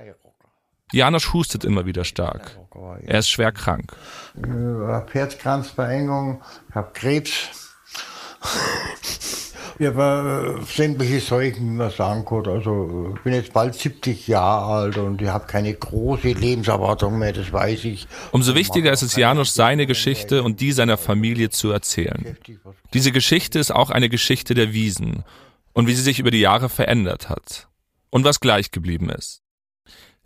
[0.92, 2.58] Janosch hustet immer wieder stark.
[3.04, 3.94] Er ist schwer krank.
[4.36, 7.34] Ich habe Herzkranzverengung, ich habe Krebs.
[9.80, 12.46] Ich habe äh, sämtliche Seuchen, wie man sagen kann.
[12.48, 17.32] Also ich bin jetzt bald 70 Jahre alt und ich habe keine große Lebenserwartung mehr,
[17.32, 18.08] das weiß ich.
[18.32, 22.36] Umso wichtiger ist es Janosch, seine Geschichte und die seiner Familie zu erzählen.
[22.92, 25.22] Diese Geschichte ist auch eine Geschichte der Wiesen
[25.74, 27.68] und wie sie sich über die Jahre verändert hat.
[28.10, 29.42] Und was gleich geblieben ist.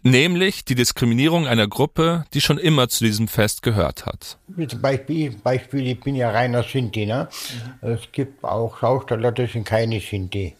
[0.03, 4.39] Nämlich die Diskriminierung einer Gruppe, die schon immer zu diesem Fest gehört hat.
[4.69, 7.07] Zum Beispiel, Beispiel, ich bin ja reiner Sinti.
[7.07, 7.29] Ne?
[7.81, 10.57] Es gibt auch Schausteller, das sind keine Sinti.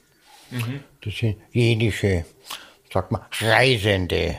[1.05, 2.25] Das sind jenische,
[2.93, 4.37] sag mal, Reisende.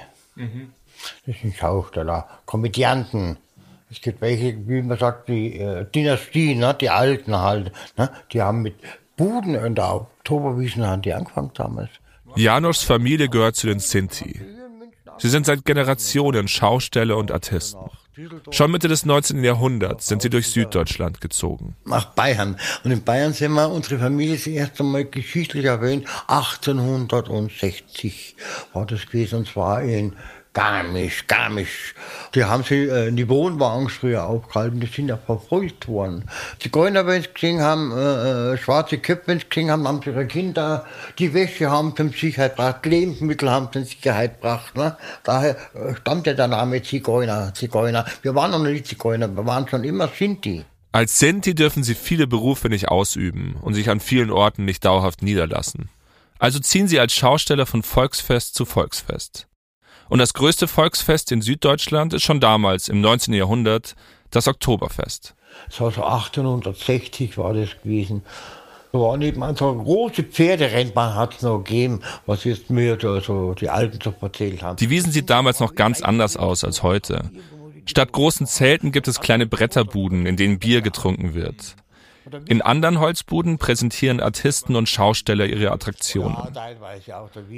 [1.26, 3.38] Das sind Schausteller, Komödianten.
[3.92, 8.42] Es gibt welche, wie man sagt, die äh, Dynastie, ne, die Alten halt, ne, die
[8.42, 8.76] haben mit
[9.18, 11.90] Buden in der Oktoberwiesen haben die angefangen damals.
[12.36, 14.42] Janoschs Familie gehört zu den Sinti.
[15.18, 17.90] Sie sind seit Generationen Schausteller und Artisten.
[18.52, 19.44] Schon Mitte des 19.
[19.44, 21.76] Jahrhunderts sind sie durch Süddeutschland gezogen.
[21.86, 22.58] Nach Bayern.
[22.84, 28.36] Und in Bayern sind wir, unsere Familie ist erst einmal geschichtlich erwähnt, 1860
[28.74, 30.16] war das gewesen, und zwar in
[30.54, 31.96] Garmisch, Garmisch.
[32.36, 36.30] Die haben sie äh, in die Wohnwagen früher aufgehalten, die sind ja verfolgt worden.
[36.60, 40.12] Zigeuner, wenn sie gesehen haben, äh, äh, schwarze Köpfe, wenn sie gesehen haben, haben sie
[40.12, 40.86] ihre Kinder,
[41.18, 44.76] die Wäsche haben sie Sicherheit gebracht, Lebensmittel haben sie in Sicherheit gebracht.
[44.76, 44.96] Ne?
[45.24, 48.06] Daher äh, stammt ja der Name Zigeuner, Zigeuner.
[48.22, 50.66] Wir waren noch nicht Zigeuner, wir waren schon immer Sinti.
[50.92, 55.24] Als Sinti dürfen sie viele Berufe nicht ausüben und sich an vielen Orten nicht dauerhaft
[55.24, 55.90] niederlassen.
[56.38, 59.48] Also ziehen sie als Schausteller von Volksfest zu Volksfest.
[60.10, 63.34] Und das größte Volksfest in Süddeutschland ist schon damals, im 19.
[63.34, 63.96] Jahrhundert,
[64.32, 65.36] das Oktoberfest.
[65.78, 68.24] War so 1860 war das gewesen.
[68.92, 73.22] Da war nebenan so eine große Pferderennbahn hat es noch gegeben, was jetzt mir da
[73.22, 74.78] so die Alten so erzählt haben.
[74.78, 77.32] Die Wiesen sieht damals noch ganz anders aus als heute.
[77.86, 81.76] Statt großen Zelten gibt es kleine Bretterbuden, in denen Bier getrunken wird.
[82.48, 86.38] In anderen Holzbuden präsentieren Artisten und Schausteller ihre Attraktionen.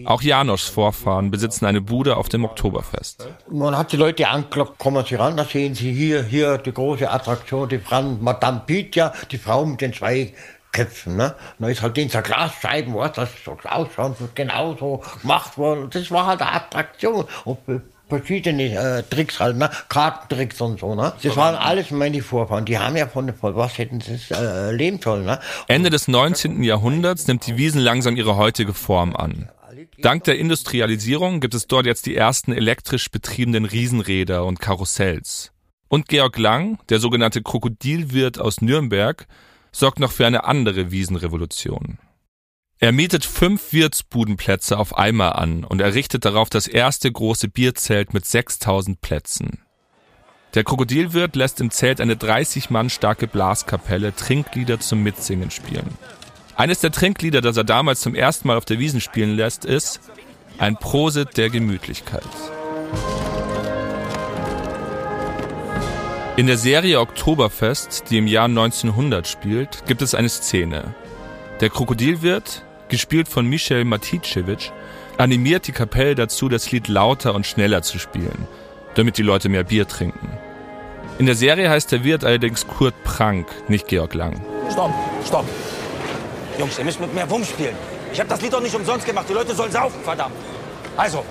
[0.06, 3.28] Auch Janoschs Vorfahren besitzen eine Bude auf dem Oktoberfest.
[3.50, 7.10] Man hat die Leute angeklopft, kommen Sie ran, da sehen Sie hier, hier die große
[7.10, 10.34] Attraktion, die Frau Madame Pitja, die Frau mit den zwei
[10.72, 11.16] Köpfen.
[11.16, 11.36] Ne?
[11.58, 15.90] Da ist halt in so Glasscheiben, was das so ausschaut, genauso gemacht worden.
[15.90, 17.26] Das war halt eine Attraktion.
[17.46, 17.60] Und
[18.08, 19.70] verschiedene äh, Tricks halt, ne?
[19.90, 21.14] Kartentricks und so, ne?
[21.22, 22.66] Das waren alles meine Vorfahren.
[22.66, 25.40] Die haben ja von, von was hätten sie äh, leben sollen, ne?
[25.68, 26.64] Ende des 19.
[26.64, 29.50] Jahrhunderts nimmt die Wiesen langsam ihre heutige Form an.
[30.00, 35.52] Dank der Industrialisierung gibt es dort jetzt die ersten elektrisch betriebenen Riesenräder und Karussells.
[35.88, 39.28] Und Georg Lang, der sogenannte Krokodilwirt aus Nürnberg,
[39.72, 41.98] sorgt noch für eine andere Wiesenrevolution.
[42.80, 48.26] Er mietet fünf Wirtsbudenplätze auf einmal an und errichtet darauf das erste große Bierzelt mit
[48.26, 49.62] 6000 Plätzen.
[50.56, 55.98] Der Krokodilwirt lässt im Zelt eine 30 Mann starke Blaskapelle Trinklieder zum Mitsingen spielen.
[56.58, 60.02] Eines der Trinklieder, das er damals zum ersten Mal auf der Wiesen spielen lässt, ist
[60.58, 62.24] ein Prosit der Gemütlichkeit.
[66.36, 70.94] In der Serie Oktoberfest, die im Jahr 1900 spielt, gibt es eine Szene.
[71.62, 74.74] Der Krokodilwirt, gespielt von Michel Maticevic,
[75.18, 78.48] animiert die Kapelle dazu, das Lied lauter und schneller zu spielen,
[78.96, 80.30] damit die Leute mehr Bier trinken.
[81.18, 84.42] In der Serie heißt der Wirt allerdings Kurt Prank, nicht Georg Lang.
[84.70, 84.92] Stopp,
[85.26, 85.46] stopp.
[86.60, 87.76] Jungs, ihr müsst mit mehr Wumm spielen.
[88.12, 89.26] Ich habe das Lied doch nicht umsonst gemacht.
[89.30, 90.36] Die Leute sollen saufen, verdammt.
[90.98, 91.24] Also.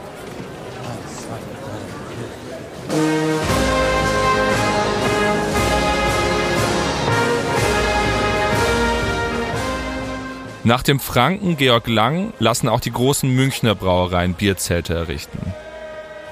[10.66, 15.52] Nach dem Franken Georg Lang lassen auch die großen Münchner Brauereien Bierzelte errichten.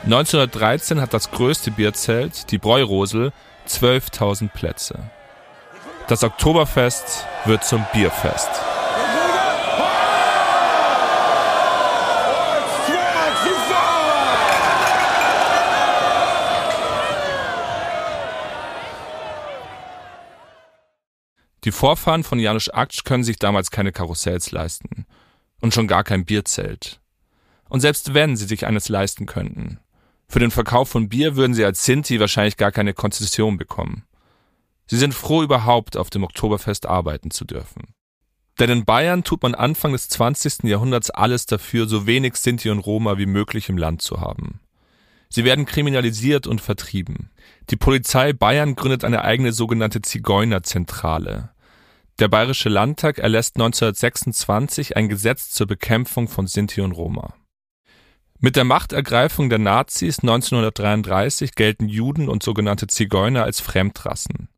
[0.05, 3.33] 1913 hat das größte Bierzelt, die Bräurosel,
[3.69, 4.99] 12.000 Plätze.
[6.09, 8.49] Das Oktoberfest wird zum Bierfest.
[21.65, 25.07] Die Vorfahren von Janusz Aktsch können sich damals keine Karussells leisten.
[25.61, 27.01] Und schon gar kein Bierzelt.
[27.69, 29.79] Und selbst wenn sie sich eines leisten könnten.
[30.29, 34.05] Für den Verkauf von Bier würden sie als Sinti wahrscheinlich gar keine Konzession bekommen.
[34.87, 37.95] Sie sind froh überhaupt auf dem Oktoberfest arbeiten zu dürfen.
[38.59, 40.65] Denn in Bayern tut man Anfang des 20.
[40.65, 44.61] Jahrhunderts alles dafür, so wenig Sinti und Roma wie möglich im Land zu haben.
[45.35, 47.31] Sie werden kriminalisiert und vertrieben.
[47.71, 51.49] Die Polizei Bayern gründet eine eigene sogenannte Zigeunerzentrale.
[52.19, 57.33] Der Bayerische Landtag erlässt 1926 ein Gesetz zur Bekämpfung von Sinti und Roma.
[58.41, 64.51] Mit der Machtergreifung der Nazis 1933 gelten Juden und sogenannte Zigeuner als Fremdrassen.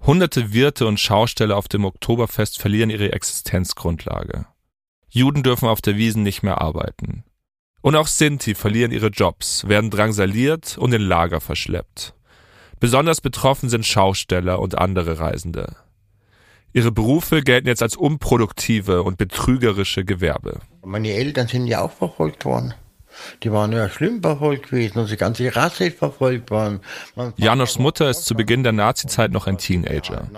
[0.00, 4.46] Hunderte Wirte und Schausteller auf dem Oktoberfest verlieren ihre Existenzgrundlage.
[5.10, 7.22] Juden dürfen auf der Wiesen nicht mehr arbeiten.
[7.82, 12.14] Und auch Sinti verlieren ihre Jobs, werden drangsaliert und in Lager verschleppt.
[12.80, 15.76] Besonders betroffen sind Schausteller und andere Reisende.
[16.72, 20.60] Ihre Berufe gelten jetzt als unproduktive und betrügerische Gewerbe.
[20.84, 22.72] Meine Eltern sind ja auch verfolgt worden.
[23.42, 26.80] Die waren ja schlimm verfolgt gewesen und die ganze Rasse ist verfolgt worden.
[27.36, 30.28] Janoschs Mutter ist zu Beginn der Nazizeit noch ein Teenager.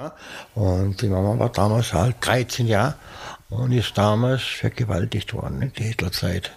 [0.54, 2.96] Und die Mama war damals halt 13 Jahre
[3.48, 6.50] und ist damals vergewaltigt worden in der Hitlerzeit.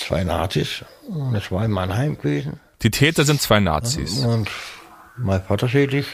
[0.00, 2.58] Zwei Nazis und es war in Mannheim gewesen.
[2.82, 4.24] Die Täter sind zwei Nazis.
[4.24, 4.48] Und
[5.16, 6.06] Mein Vater schädig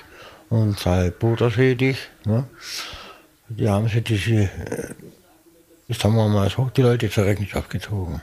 [0.50, 1.96] und sein Bruder schädig.
[2.24, 2.44] Ne?
[3.48, 4.94] Die haben sich diese, äh,
[5.90, 8.20] sagen wir mal so, die Leute zur Rechenschaft gezogen.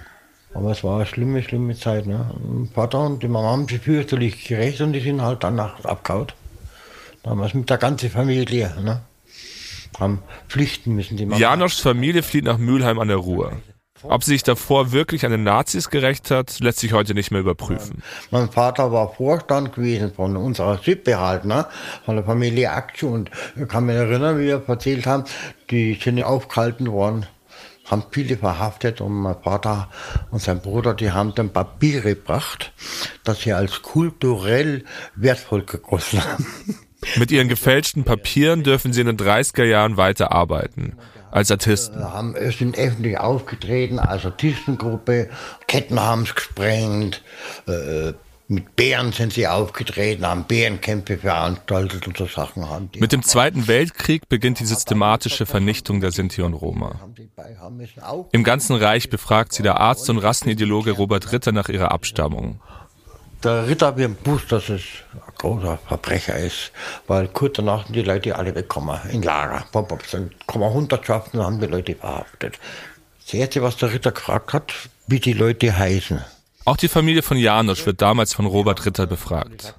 [0.53, 2.05] Aber es war eine schlimme, schlimme Zeit.
[2.05, 2.29] Ne?
[2.45, 6.27] Mein Vater und die Mama haben sich fürchterlich gerecht und die sind halt danach abgehauen.
[7.23, 8.75] Damals mit der ganzen Familie.
[8.83, 9.01] Ne?
[9.97, 11.15] Haben flüchten müssen.
[11.15, 11.39] Die Mama.
[11.39, 13.53] Janoschs Familie flieht nach Mülheim an der Ruhr.
[14.03, 17.41] Ob sie sich davor wirklich an den Nazis gerecht hat, lässt sich heute nicht mehr
[17.41, 18.03] überprüfen.
[18.31, 21.65] Mein Vater war Vorstand gewesen von unserer Sippe halt, ne?
[22.05, 23.29] von der Familie Aktion.
[23.55, 25.23] Und ich kann mich erinnern, wie wir erzählt haben,
[25.69, 27.25] die sind aufgehalten worden,
[27.85, 29.89] haben viele verhaftet und mein Vater
[30.31, 32.73] und sein Bruder, die haben dann Papiere gebracht,
[33.23, 34.83] dass sie als kulturell
[35.15, 36.45] wertvoll gegossen haben.
[37.17, 40.95] Mit ihren gefälschten Papieren dürfen sie in den 30er Jahren weiter arbeiten.
[41.33, 42.03] Als Artisten.
[42.03, 45.31] Haben, sind öffentlich aufgetreten als Artistengruppe.
[45.65, 47.23] Ketten haben es gesprengt.
[47.67, 48.13] Äh,
[48.47, 52.99] mit Bären sind sie aufgetreten, haben Bärenkämpfe veranstaltet und so Sachen haben die.
[52.99, 56.99] Mit dem Zweiten Weltkrieg beginnt die systematische Vernichtung der Sinti und Roma.
[58.31, 62.61] Im ganzen Reich befragt sie der Arzt und Rassenideologe Robert Ritter nach ihrer Abstammung.
[63.43, 64.81] Der Ritter hat mir gewusst, dass es
[65.13, 66.71] ein großer Verbrecher ist,
[67.07, 69.65] weil kurz danach sind die Leute alle weggekommen, in Lager.
[70.09, 72.57] Sind kommen Hundertschaften und haben die Leute verhaftet.
[73.25, 74.73] Das erste, was der Ritter gefragt hat,
[75.07, 76.23] wie die Leute heißen.
[76.65, 79.73] Auch die Familie von Janosch wird damals von Robert Ritter befragt.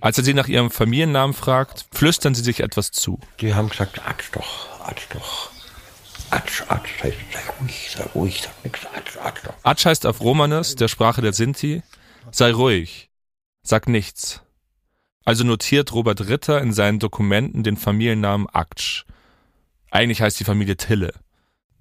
[0.00, 3.20] Als er sie nach ihrem Familiennamen fragt, flüstern sie sich etwas zu.
[3.40, 5.50] Die haben gesagt, Atsch doch, Atsch doch.
[6.30, 7.12] Atsch, Atsch, sei
[7.60, 9.54] ruhig, sei ruhig, sag nichts, Atsch, Atsch doch.
[9.62, 11.82] Atsch heißt auf Romanes, der Sprache der Sinti,
[12.32, 13.10] sei ruhig,
[13.62, 14.42] sag nichts.
[15.24, 19.04] Also notiert Robert Ritter in seinen Dokumenten den Familiennamen Aktsch.
[19.90, 21.12] Eigentlich heißt die Familie Tille.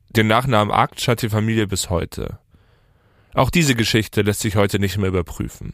[0.10, 2.40] Den Nachnamen Aktsch hat die Familie bis heute.
[3.34, 5.74] Auch diese Geschichte lässt sich heute nicht mehr überprüfen.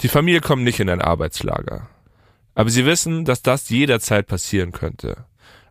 [0.00, 1.88] Die Familie kommt nicht in ein Arbeitslager.
[2.54, 5.26] Aber sie wissen, dass das jederzeit passieren könnte.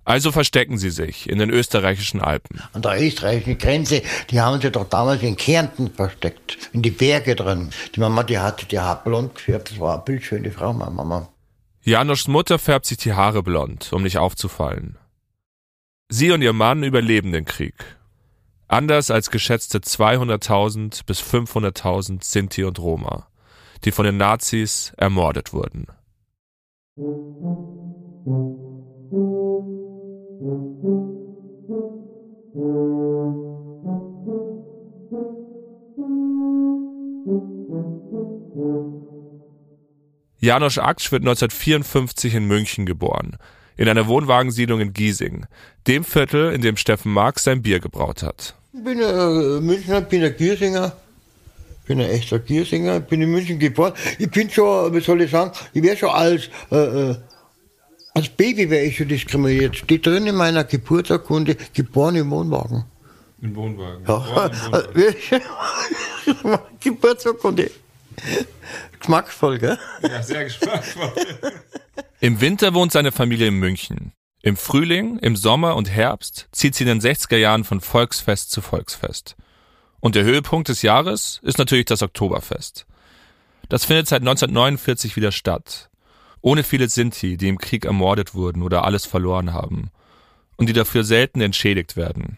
[0.06, 2.62] Also verstecken sie sich in den österreichischen Alpen.
[2.74, 7.36] An der österreichischen Grenze, die haben sie doch damals in Kärnten versteckt, in die Berge
[7.36, 7.70] drin.
[7.96, 11.30] Die Mama, die hatte die Haare blond gefärbt, das war eine bildschöne Frau, meine Mama.
[11.84, 14.98] Janoschs Mutter färbt sich die Haare blond, um nicht aufzufallen.
[16.10, 17.74] Sie und ihr Mann überleben den Krieg.
[18.68, 23.28] Anders als geschätzte 200.000 bis 500.000 Sinti und Roma,
[23.84, 25.88] die von den Nazis ermordet wurden.
[40.40, 43.38] Janosch Aksch wird 1954 in München geboren,
[43.76, 45.48] in einer Wohnwagensiedlung in Giesing,
[45.88, 48.56] dem Viertel, in dem Steffen Marx sein Bier gebraut hat.
[48.72, 50.96] Ich bin äh, Münchner, bin ein Giersinger,
[51.88, 53.94] bin ein echter Giersinger, bin in München geboren.
[54.20, 57.16] Ich bin schon, wie soll ich sagen, ich wäre schon als, äh, äh
[58.14, 59.76] als Baby wäre ich schon diskriminiert.
[59.78, 62.86] Steht drin in meiner Geburtsurkunde, geboren im Wohnwagen.
[63.42, 64.06] Im Wohnwagen.
[64.08, 64.52] Ja,
[66.80, 67.72] Geburtsurkunde.
[69.00, 69.78] Geschmacksvoll, gell?
[70.02, 71.12] Ja, sehr geschmacksvoll.
[72.20, 74.14] Im Winter wohnt seine Familie in München.
[74.42, 78.62] Im Frühling, im Sommer und Herbst zieht sie in den 60er Jahren von Volksfest zu
[78.62, 79.36] Volksfest.
[80.00, 82.86] Und der Höhepunkt des Jahres ist natürlich das Oktoberfest.
[83.70, 85.90] Das findet seit 1949 wieder statt.
[86.44, 89.92] Ohne viele Sinti, die im Krieg ermordet wurden oder alles verloren haben.
[90.58, 92.38] Und die dafür selten entschädigt werden.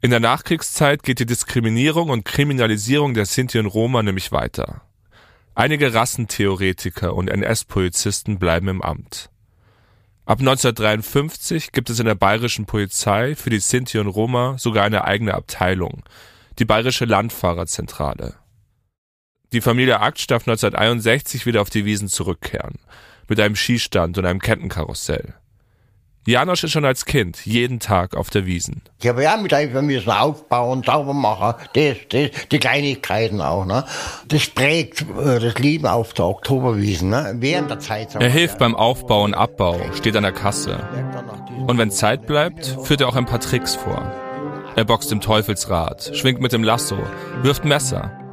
[0.00, 4.82] In der Nachkriegszeit geht die Diskriminierung und Kriminalisierung der Sinti und Roma nämlich weiter.
[5.54, 9.30] Einige Rassentheoretiker und NS-Polizisten bleiben im Amt.
[10.24, 15.04] Ab 1953 gibt es in der bayerischen Polizei für die Sinti und Roma sogar eine
[15.04, 16.02] eigene Abteilung,
[16.58, 18.34] die Bayerische Landfahrerzentrale.
[19.52, 22.74] Die Familie Aktsch darf 1961 wieder auf die Wiesen zurückkehren,
[23.28, 25.34] mit einem Skistand und einem Kettenkarussell.
[26.26, 28.82] Janosch ist schon als Kind jeden Tag auf der Wiesen.
[29.00, 33.64] Ich habe ja mit einfach müssen aufbauen, sauber machen, das, das, die Kleinigkeiten auch.
[33.64, 33.86] Ne?
[34.26, 37.08] Das prägt äh, das Leben auf der Oktoberwiesen.
[37.08, 37.36] Ne?
[37.36, 38.14] Während der Zeit.
[38.14, 40.86] Er hilft beim Aufbau und Abbau, steht an der Kasse.
[41.66, 44.12] Und wenn Zeit bleibt, führt er auch ein paar Tricks vor.
[44.76, 46.98] Er boxt im Teufelsrad, schwingt mit dem Lasso,
[47.40, 48.27] wirft Messer.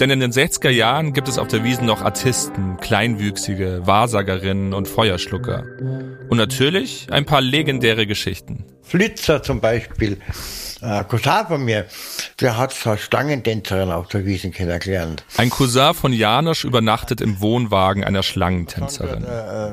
[0.00, 4.88] Denn in den 60er Jahren gibt es auf der Wiesen noch Artisten, Kleinwüchsige, Wahrsagerinnen und
[4.88, 5.64] Feuerschlucker.
[6.28, 8.64] Und natürlich ein paar legendäre Geschichten.
[8.82, 10.18] Flitzer zum Beispiel,
[10.82, 11.86] äh, Cousin von mir,
[12.40, 15.24] der hat so Stangendänzerin auf der Wiesen kennengelernt.
[15.36, 19.24] Ein Cousin von Janosch übernachtet im Wohnwagen einer Schlangentänzerin.
[19.24, 19.72] Äh,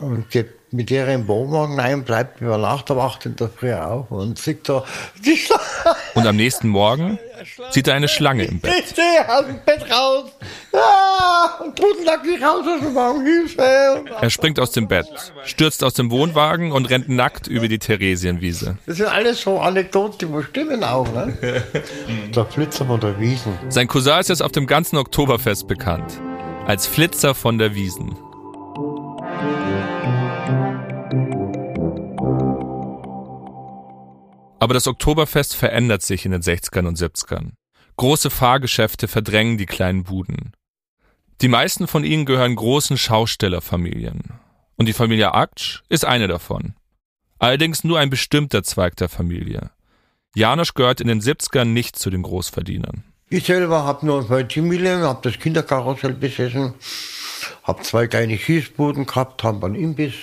[0.00, 3.72] Und geht mit ihr im Wohnwagen rein, bleibt über Nacht, aber 8 in der Früh
[3.72, 4.84] auf und sieht da
[5.24, 5.62] die Schlange.
[6.14, 7.18] Und am nächsten Morgen
[7.70, 8.72] sieht er eine Schlange im Bett.
[8.78, 10.30] Ich stehe aus dem Bett raus.
[10.72, 13.24] Ja, und drunten lag ich raus aus dem Wagen.
[13.24, 14.04] Hilfe.
[14.20, 15.06] Er springt aus dem Bett,
[15.44, 18.78] stürzt aus dem Wohnwagen und rennt nackt über die Theresienwiese.
[18.86, 21.10] Das sind alles so Anekdoten, die stimmen auch.
[21.12, 21.36] Ne?
[22.34, 23.58] der Flitzer von der Wiesen.
[23.68, 26.20] Sein Cousin ist jetzt auf dem ganzen Oktoberfest bekannt.
[26.66, 28.16] Als Flitzer von der Wiesen.
[34.60, 37.52] Aber das Oktoberfest verändert sich in den 60ern und 70ern.
[37.96, 40.52] Große Fahrgeschäfte verdrängen die kleinen Buden.
[41.40, 44.34] Die meisten von ihnen gehören großen Schaustellerfamilien.
[44.76, 46.74] Und die Familie Aktsch ist eine davon.
[47.38, 49.70] Allerdings nur ein bestimmter Zweig der Familie.
[50.34, 53.02] Janosch gehört in den 70ern nicht zu den Großverdienern.
[53.30, 56.74] Ich selber habe nur zwei Familien, habe das Kinderkarussell besessen,
[57.62, 60.14] habe zwei kleine Schießbuden gehabt, habe einen Imbiss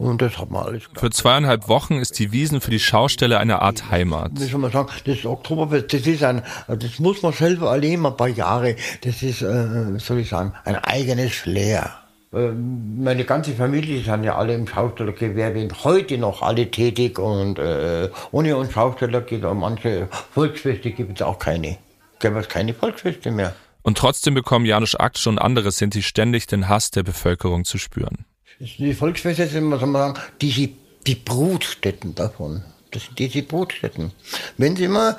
[0.00, 1.00] und das hat man alles gehabt.
[1.00, 4.32] Für zweieinhalb Wochen ist die Wiesen für die Schausteller eine Art Heimat.
[4.34, 8.28] Das man sagen, das Oktoberfest, das ist ein, das muss man selber erleben, ein paar
[8.28, 8.76] Jahre.
[9.02, 11.90] Das ist, äh, soll ich sagen, ein eigenes Flair.
[12.32, 17.58] Äh, Meine ganze Familie sind ja alle im Schaustellergewerbe und heute noch alle tätig und
[17.58, 21.76] äh, ohne uns Schausteller geht auch manche Volksfeste gibt es auch keine.
[22.20, 23.54] Gäbe es keine Volksfeste mehr.
[23.82, 28.24] Und trotzdem bekommen Janusz Aktsch und andere Sinti ständig den Hass der Bevölkerung zu spüren.
[28.60, 32.62] Die Volksfeste sind, muss man sagen, die, die Brutstätten davon.
[32.90, 34.12] Das sind diese Brutstätten.
[34.58, 35.16] Wenn Sie mal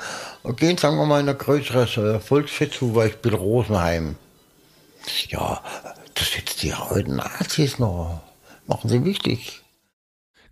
[0.56, 4.16] gehen, sagen wir mal, in ein größeres äh, Volksfest, zum Beispiel Rosenheim.
[5.28, 5.60] Ja,
[6.14, 8.22] da sitzen die alten Nazis noch.
[8.66, 9.62] Machen sie wichtig.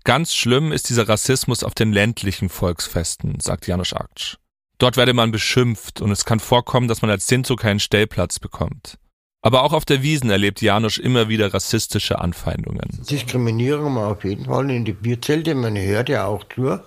[0.03, 4.38] Ganz schlimm ist dieser Rassismus auf den ländlichen Volksfesten, sagt Janusz Aktsch.
[4.78, 8.99] Dort werde man beschimpft und es kann vorkommen, dass man als Sinto keinen Stellplatz bekommt.
[9.43, 12.88] Aber auch auf der Wiesen erlebt Janusz immer wieder rassistische Anfeindungen.
[13.09, 15.55] Diskriminierung mal auf jeden Fall in die Bierzelte.
[15.55, 16.78] Man hört ja auch zu.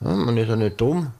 [0.00, 1.12] Man ist ja nicht dumm.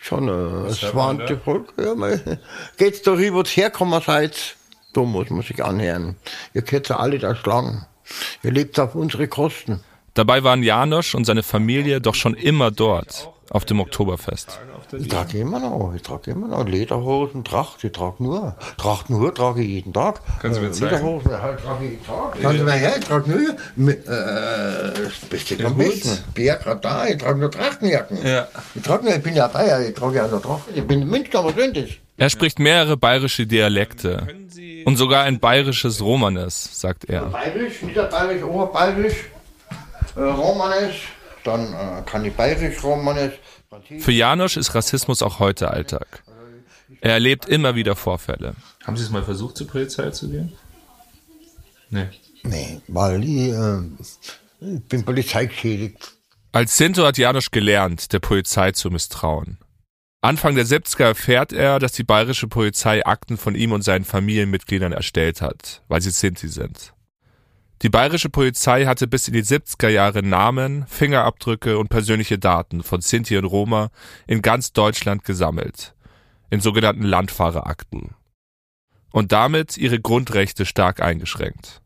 [0.00, 1.72] Schon äh, das schwante Volk.
[1.78, 2.20] Ja, man,
[2.76, 4.56] geht's da rüber, wo's herkommen seid.
[4.92, 6.16] Dumm muss man sich anhören.
[6.54, 7.86] Ihr könnt ja alle da schlagen.
[8.42, 9.80] Ihr lebt auf unsere Kosten.
[10.16, 14.58] Dabei waren Janosch und seine Familie doch schon immer dort, auf dem Oktoberfest.
[14.98, 18.56] Ich trage immer noch, ich trage immer noch Lederhosen, Tracht, ich trage nur.
[18.78, 20.20] Tracht nur trage ich jeden Tag.
[20.40, 20.92] Kannst du mir Äh, zeigen?
[20.94, 22.40] Lederhosen halt, trage ich jeden Tag.
[22.40, 23.40] Kannst du mir her, ich trage nur.
[23.76, 26.18] Mit, äh, das Beste am besten.
[26.34, 28.24] Bär gerade da, ich trage nur Trachtenjacken.
[28.26, 28.48] Ja.
[28.74, 30.72] Ich trage nur, ich bin ja Bayer, ich trage ja nur Trachten.
[30.74, 31.90] Ich bin Münchner, was sind das?
[32.16, 34.26] Er spricht mehrere bayerische Dialekte
[34.86, 37.22] und sogar ein bayerisches Romanes, sagt er.
[37.26, 39.16] Bayerisch, Niederbayerisch, Oberbayerisch,
[40.16, 40.94] äh, Romanes,
[41.44, 43.32] dann äh, kann ich Bayerisch, Romanes.
[43.98, 46.22] Für Janosch ist Rassismus auch heute Alltag.
[47.00, 48.54] Er erlebt immer wieder Vorfälle.
[48.84, 50.52] Haben Sie es mal versucht, zur Polizei zu gehen?
[51.90, 52.08] Nee.
[52.42, 56.12] Nee, weil ich, äh, ich bin polizeigeschädigt.
[56.52, 59.58] Als Sinto hat Janosch gelernt, der Polizei zu misstrauen.
[60.22, 64.92] Anfang der 70er erfährt er, dass die bayerische Polizei Akten von ihm und seinen Familienmitgliedern
[64.92, 66.94] erstellt hat, weil sie Sinti sind.
[67.82, 73.02] Die bayerische Polizei hatte bis in die 70er Jahre Namen, Fingerabdrücke und persönliche Daten von
[73.02, 73.90] Sinti und Roma
[74.26, 75.94] in ganz Deutschland gesammelt,
[76.48, 78.14] in sogenannten Landfahrerakten.
[79.12, 81.82] Und damit ihre Grundrechte stark eingeschränkt.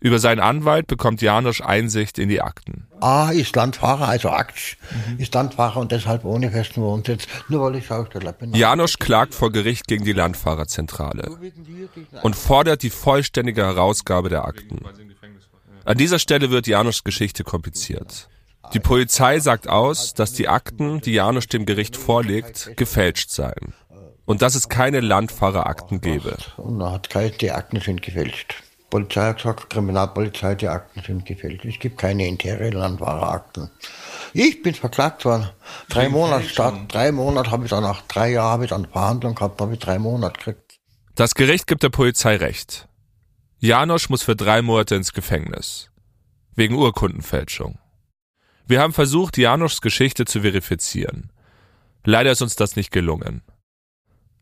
[0.00, 2.86] Über seinen Anwalt bekommt Janosch Einsicht in die Akten.
[3.00, 4.78] A ist Landfahrer, also Aktsch
[5.18, 8.54] ist Landfahrer und deshalb ohne festen Wohnsitz, nur weil ich Schausteller bin.
[8.54, 11.38] Janosch klagt vor Gericht gegen die Landfahrerzentrale
[12.22, 14.80] und fordert die vollständige Herausgabe der Akten.
[15.84, 18.28] An dieser Stelle wird Janoschs Geschichte kompliziert.
[18.72, 23.74] Die Polizei sagt aus, dass die Akten, die Janosch dem Gericht vorlegt, gefälscht seien
[24.24, 26.36] und dass es keine Landfahrerakten gebe.
[26.56, 28.54] Und er hat geheißen, die Akten sind gefälscht.
[28.90, 31.64] Polizei hat gesagt, Kriminalpolizei, die Akten sind gefälscht.
[31.64, 33.70] Es gibt keine internen Landfahrerakten.
[34.32, 35.48] Ich bin verklagt worden.
[35.88, 39.34] Drei Monate, statt, drei Monate habe ich dann, nach drei Jahren habe ich dann Verhandlung
[39.36, 40.80] gehabt, habe ich drei Monate gekriegt.
[41.14, 42.88] Das Gericht gibt der Polizei recht.
[43.58, 45.90] Janosch muss für drei Monate ins Gefängnis.
[46.56, 47.78] Wegen Urkundenfälschung.
[48.66, 51.32] Wir haben versucht, Janoschs Geschichte zu verifizieren.
[52.04, 53.42] Leider ist uns das nicht gelungen.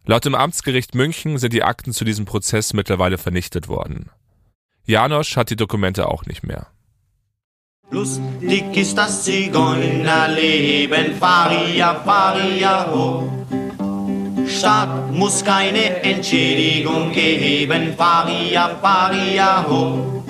[0.04, 4.10] Laut dem Amtsgericht München sind die Akten zu diesem Prozess mittlerweile vernichtet worden.
[4.88, 6.68] Janosch hat die Dokumente auch nicht mehr.
[7.90, 13.30] Lustig ist das Zigeunerleben, Faria, Faria, ho.
[14.46, 20.24] Staat muss keine Entschädigung geben, Faria, Faria, ho.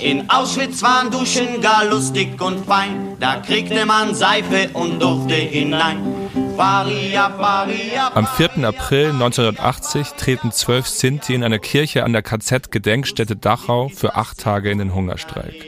[0.00, 5.98] In Auschwitz waren Duschen gar lustig und fein, da kriegte man Seife und durfte hinein.
[6.58, 8.64] Am 4.
[8.64, 14.70] April 1980 treten zwölf Sinti in einer Kirche an der KZ-Gedenkstätte Dachau für acht Tage
[14.70, 15.66] in den Hungerstreik.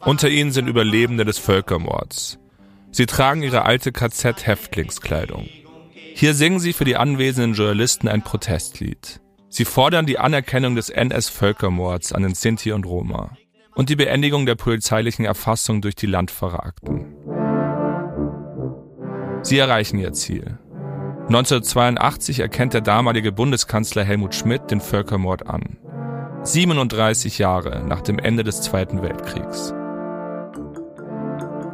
[0.00, 2.38] Unter ihnen sind Überlebende des Völkermords.
[2.90, 5.48] Sie tragen ihre alte KZ-Häftlingskleidung.
[6.14, 9.20] Hier singen sie für die anwesenden Journalisten ein Protestlied.
[9.48, 13.36] Sie fordern die Anerkennung des NS-Völkermords an den Sinti und Roma
[13.74, 17.11] und die Beendigung der polizeilichen Erfassung durch die Landfahrerakten.
[19.42, 20.58] Sie erreichen ihr Ziel.
[21.26, 25.78] 1982 erkennt der damalige Bundeskanzler Helmut Schmidt den Völkermord an.
[26.42, 29.72] 37 Jahre nach dem Ende des Zweiten Weltkriegs.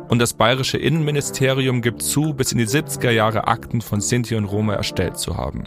[0.08, 4.46] Und das bayerische Innenministerium gibt zu, bis in die 70er Jahre Akten von Sinti und
[4.46, 5.64] Roma erstellt zu haben.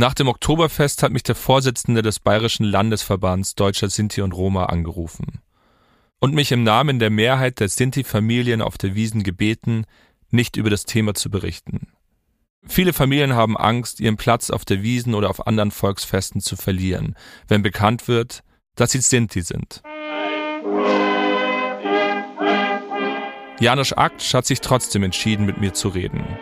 [0.00, 5.40] Nach dem Oktoberfest hat mich der Vorsitzende des Bayerischen Landesverbands Deutscher Sinti und Roma angerufen
[6.20, 9.86] und mich im Namen der Mehrheit der Sinti-Familien auf der Wiesen gebeten,
[10.30, 11.88] nicht über das Thema zu berichten.
[12.64, 17.16] Viele Familien haben Angst, ihren Platz auf der Wiesen oder auf anderen Volksfesten zu verlieren,
[17.48, 18.44] wenn bekannt wird,
[18.76, 19.82] dass sie Sinti sind.
[23.58, 26.38] Janusz Aktsch hat sich trotzdem entschieden, mit mir zu reden.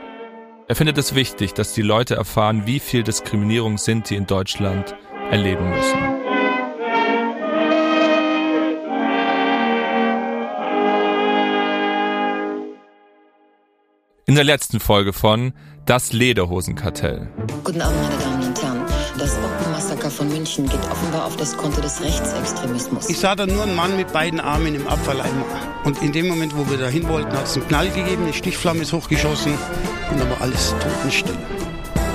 [0.68, 4.96] Er findet es wichtig, dass die Leute erfahren, wie viel Diskriminierung Sinti in Deutschland
[5.30, 5.98] erleben müssen.
[14.26, 15.52] In der letzten Folge von
[15.84, 17.28] Das Lederhosenkartell.
[17.62, 18.35] Guten Abend, meine Damen
[19.96, 23.08] Oppenmassaker von München geht offenbar auf das Konto des Rechtsextremismus.
[23.08, 25.44] Ich sah da nur einen Mann mit beiden Armen im Abfalleimer.
[25.84, 28.32] Und in dem Moment, wo wir da hin wollten, hat es einen Knall gegeben, eine
[28.32, 29.54] Stichflamme ist hochgeschossen
[30.10, 31.36] und dann war alles totenstill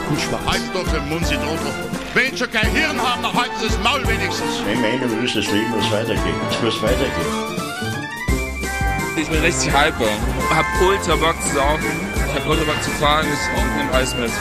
[0.10, 0.42] und schwarz.
[0.46, 1.74] Halt doch den Mund, Sie Trottel.
[2.14, 4.50] Wenn schon kein Hirn haben, dann halten Sie das Maul wenigstens.
[4.70, 6.36] Ich meine, muss das Leben muss weitergehen.
[6.52, 7.12] Es muss weitergehen.
[9.18, 10.12] Ich bin richtig hyper.
[10.50, 11.92] Hab ultra Bock zu saufen.
[12.28, 13.26] Ich hab ultra Bock zu fahren.
[13.32, 14.32] Ich nehme alles mit.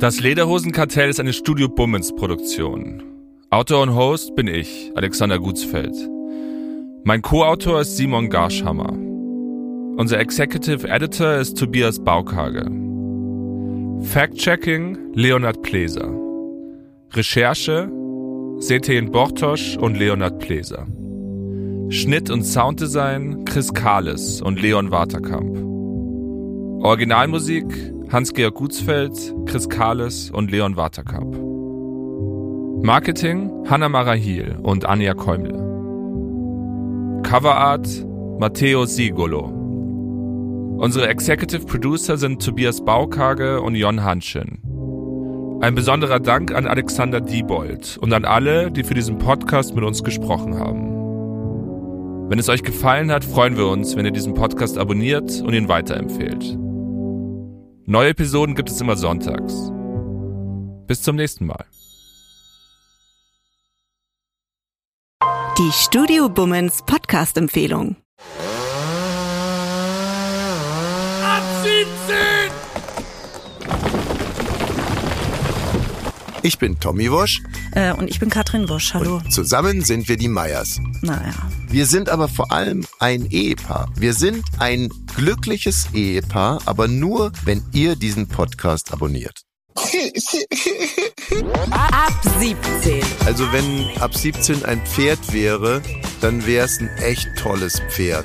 [0.00, 3.02] Das Lederhosenkartell ist eine Studio Bummens Produktion.
[3.50, 5.94] Autor und Host bin ich, Alexander Gutsfeld.
[7.04, 8.94] Mein Co-Autor ist Simon Garschhammer.
[9.98, 12.64] Unser Executive Editor ist Tobias Baukage.
[14.04, 16.10] Fact-Checking Leonard Pleser.
[17.12, 17.92] Recherche
[18.56, 20.86] Setien Bortosch und Leonard Pleser.
[21.90, 25.58] Schnitt und Sounddesign Chris Kahles und Leon Waterkamp.
[26.82, 27.66] Originalmusik
[28.12, 29.12] Hans-Georg Gutsfeld,
[29.46, 31.36] Chris Kahles und Leon Waterkamp.
[32.84, 35.52] Marketing Hanna Marahil und Anja Käumle.
[37.22, 37.86] Coverart
[38.40, 39.44] Matteo Sigolo.
[40.78, 44.58] Unsere Executive Producer sind Tobias Baukage und Jon Hanschen.
[45.60, 50.02] Ein besonderer Dank an Alexander Diebold und an alle, die für diesen Podcast mit uns
[50.02, 52.28] gesprochen haben.
[52.28, 55.68] Wenn es euch gefallen hat, freuen wir uns, wenn ihr diesen Podcast abonniert und ihn
[55.68, 56.59] weiterempfehlt.
[57.90, 59.72] Neue Episoden gibt es immer sonntags.
[60.86, 61.64] Bis zum nächsten Mal.
[65.58, 67.96] Die Studio Bummens Podcast-Empfehlung.
[76.42, 77.42] Ich bin Tommy Wosch.
[77.72, 78.94] Äh, und ich bin Katrin Wosch.
[78.94, 79.16] Hallo.
[79.16, 80.80] Und zusammen sind wir die Meyers.
[81.02, 81.34] Naja.
[81.68, 83.90] Wir sind aber vor allem ein Ehepaar.
[83.94, 89.42] Wir sind ein glückliches Ehepaar, aber nur, wenn ihr diesen Podcast abonniert.
[91.70, 93.02] Ab 17.
[93.26, 95.82] Also wenn ab 17 ein Pferd wäre,
[96.20, 98.24] dann wäre es ein echt tolles Pferd.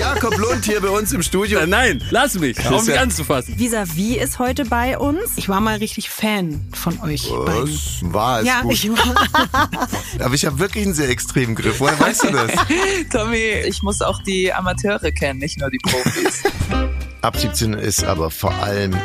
[0.00, 1.66] Jakob Lund hier bei uns im Studio.
[1.66, 2.58] Nein, lass mich.
[2.66, 3.58] Auf mich anzufassen.
[3.58, 5.32] Visavi ist heute bei uns.
[5.36, 7.70] Ich war mal richtig Fan von euch beiden.
[7.70, 8.00] Was?
[8.14, 8.72] War es Ja, gut.
[8.72, 9.28] ich war.
[10.18, 11.80] Aber ich habe wirklich einen sehr extremen Griff.
[11.80, 12.50] Woher weißt du das?
[13.12, 13.36] Tommy,
[13.66, 16.44] ich muss auch die Amateure kennen, nicht nur die Profis.
[17.20, 18.96] Ab 17 ist aber vor allem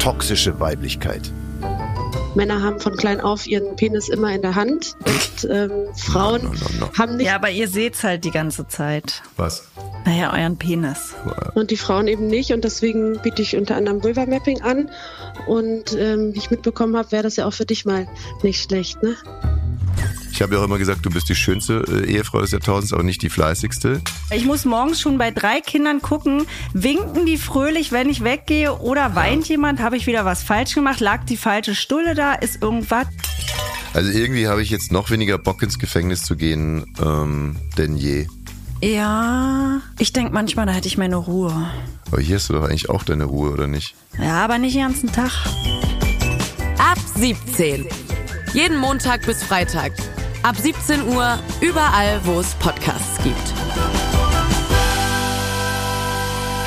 [0.00, 1.30] toxische Weiblichkeit.
[2.34, 6.50] Männer haben von klein auf ihren Penis immer in der Hand und ähm, Frauen
[6.98, 7.26] haben nicht.
[7.26, 9.22] Ja, aber ihr seht's halt die ganze Zeit.
[9.36, 9.68] Was?
[10.04, 11.14] Naja, euren Penis.
[11.54, 12.52] und die Frauen eben nicht.
[12.52, 14.90] Und deswegen biete ich unter anderem Vulva Mapping an.
[15.46, 18.06] Und ähm, wie ich mitbekommen habe, wäre das ja auch für dich mal
[18.42, 19.16] nicht schlecht, ne?
[20.32, 23.02] Ich habe ja auch immer gesagt, du bist die schönste äh, Ehefrau des Jahrtausends, aber
[23.02, 24.00] nicht die fleißigste.
[24.34, 29.14] Ich muss morgens schon bei drei Kindern gucken, winken die fröhlich, wenn ich weggehe oder
[29.14, 33.06] weint jemand, habe ich wieder was falsch gemacht, lag die falsche Stulle da, ist irgendwas.
[33.94, 38.26] Also irgendwie habe ich jetzt noch weniger Bock ins Gefängnis zu gehen ähm, denn je.
[38.84, 41.70] Ja, ich denke manchmal, da hätte ich meine Ruhe.
[42.10, 43.94] Aber hier hast du doch eigentlich auch deine Ruhe, oder nicht?
[44.18, 45.30] Ja, aber nicht den ganzen Tag.
[46.78, 47.86] Ab 17.
[48.52, 49.92] Jeden Montag bis Freitag.
[50.42, 53.54] Ab 17 Uhr überall, wo es Podcasts gibt.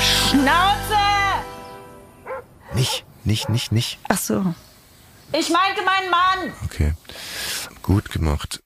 [0.00, 0.96] Schnauze!
[2.72, 3.98] Nicht, nicht, nicht, nicht.
[4.08, 4.54] Ach so.
[5.32, 6.54] Ich meinte meinen Mann!
[6.64, 6.94] Okay.
[7.82, 8.62] Gut gemacht.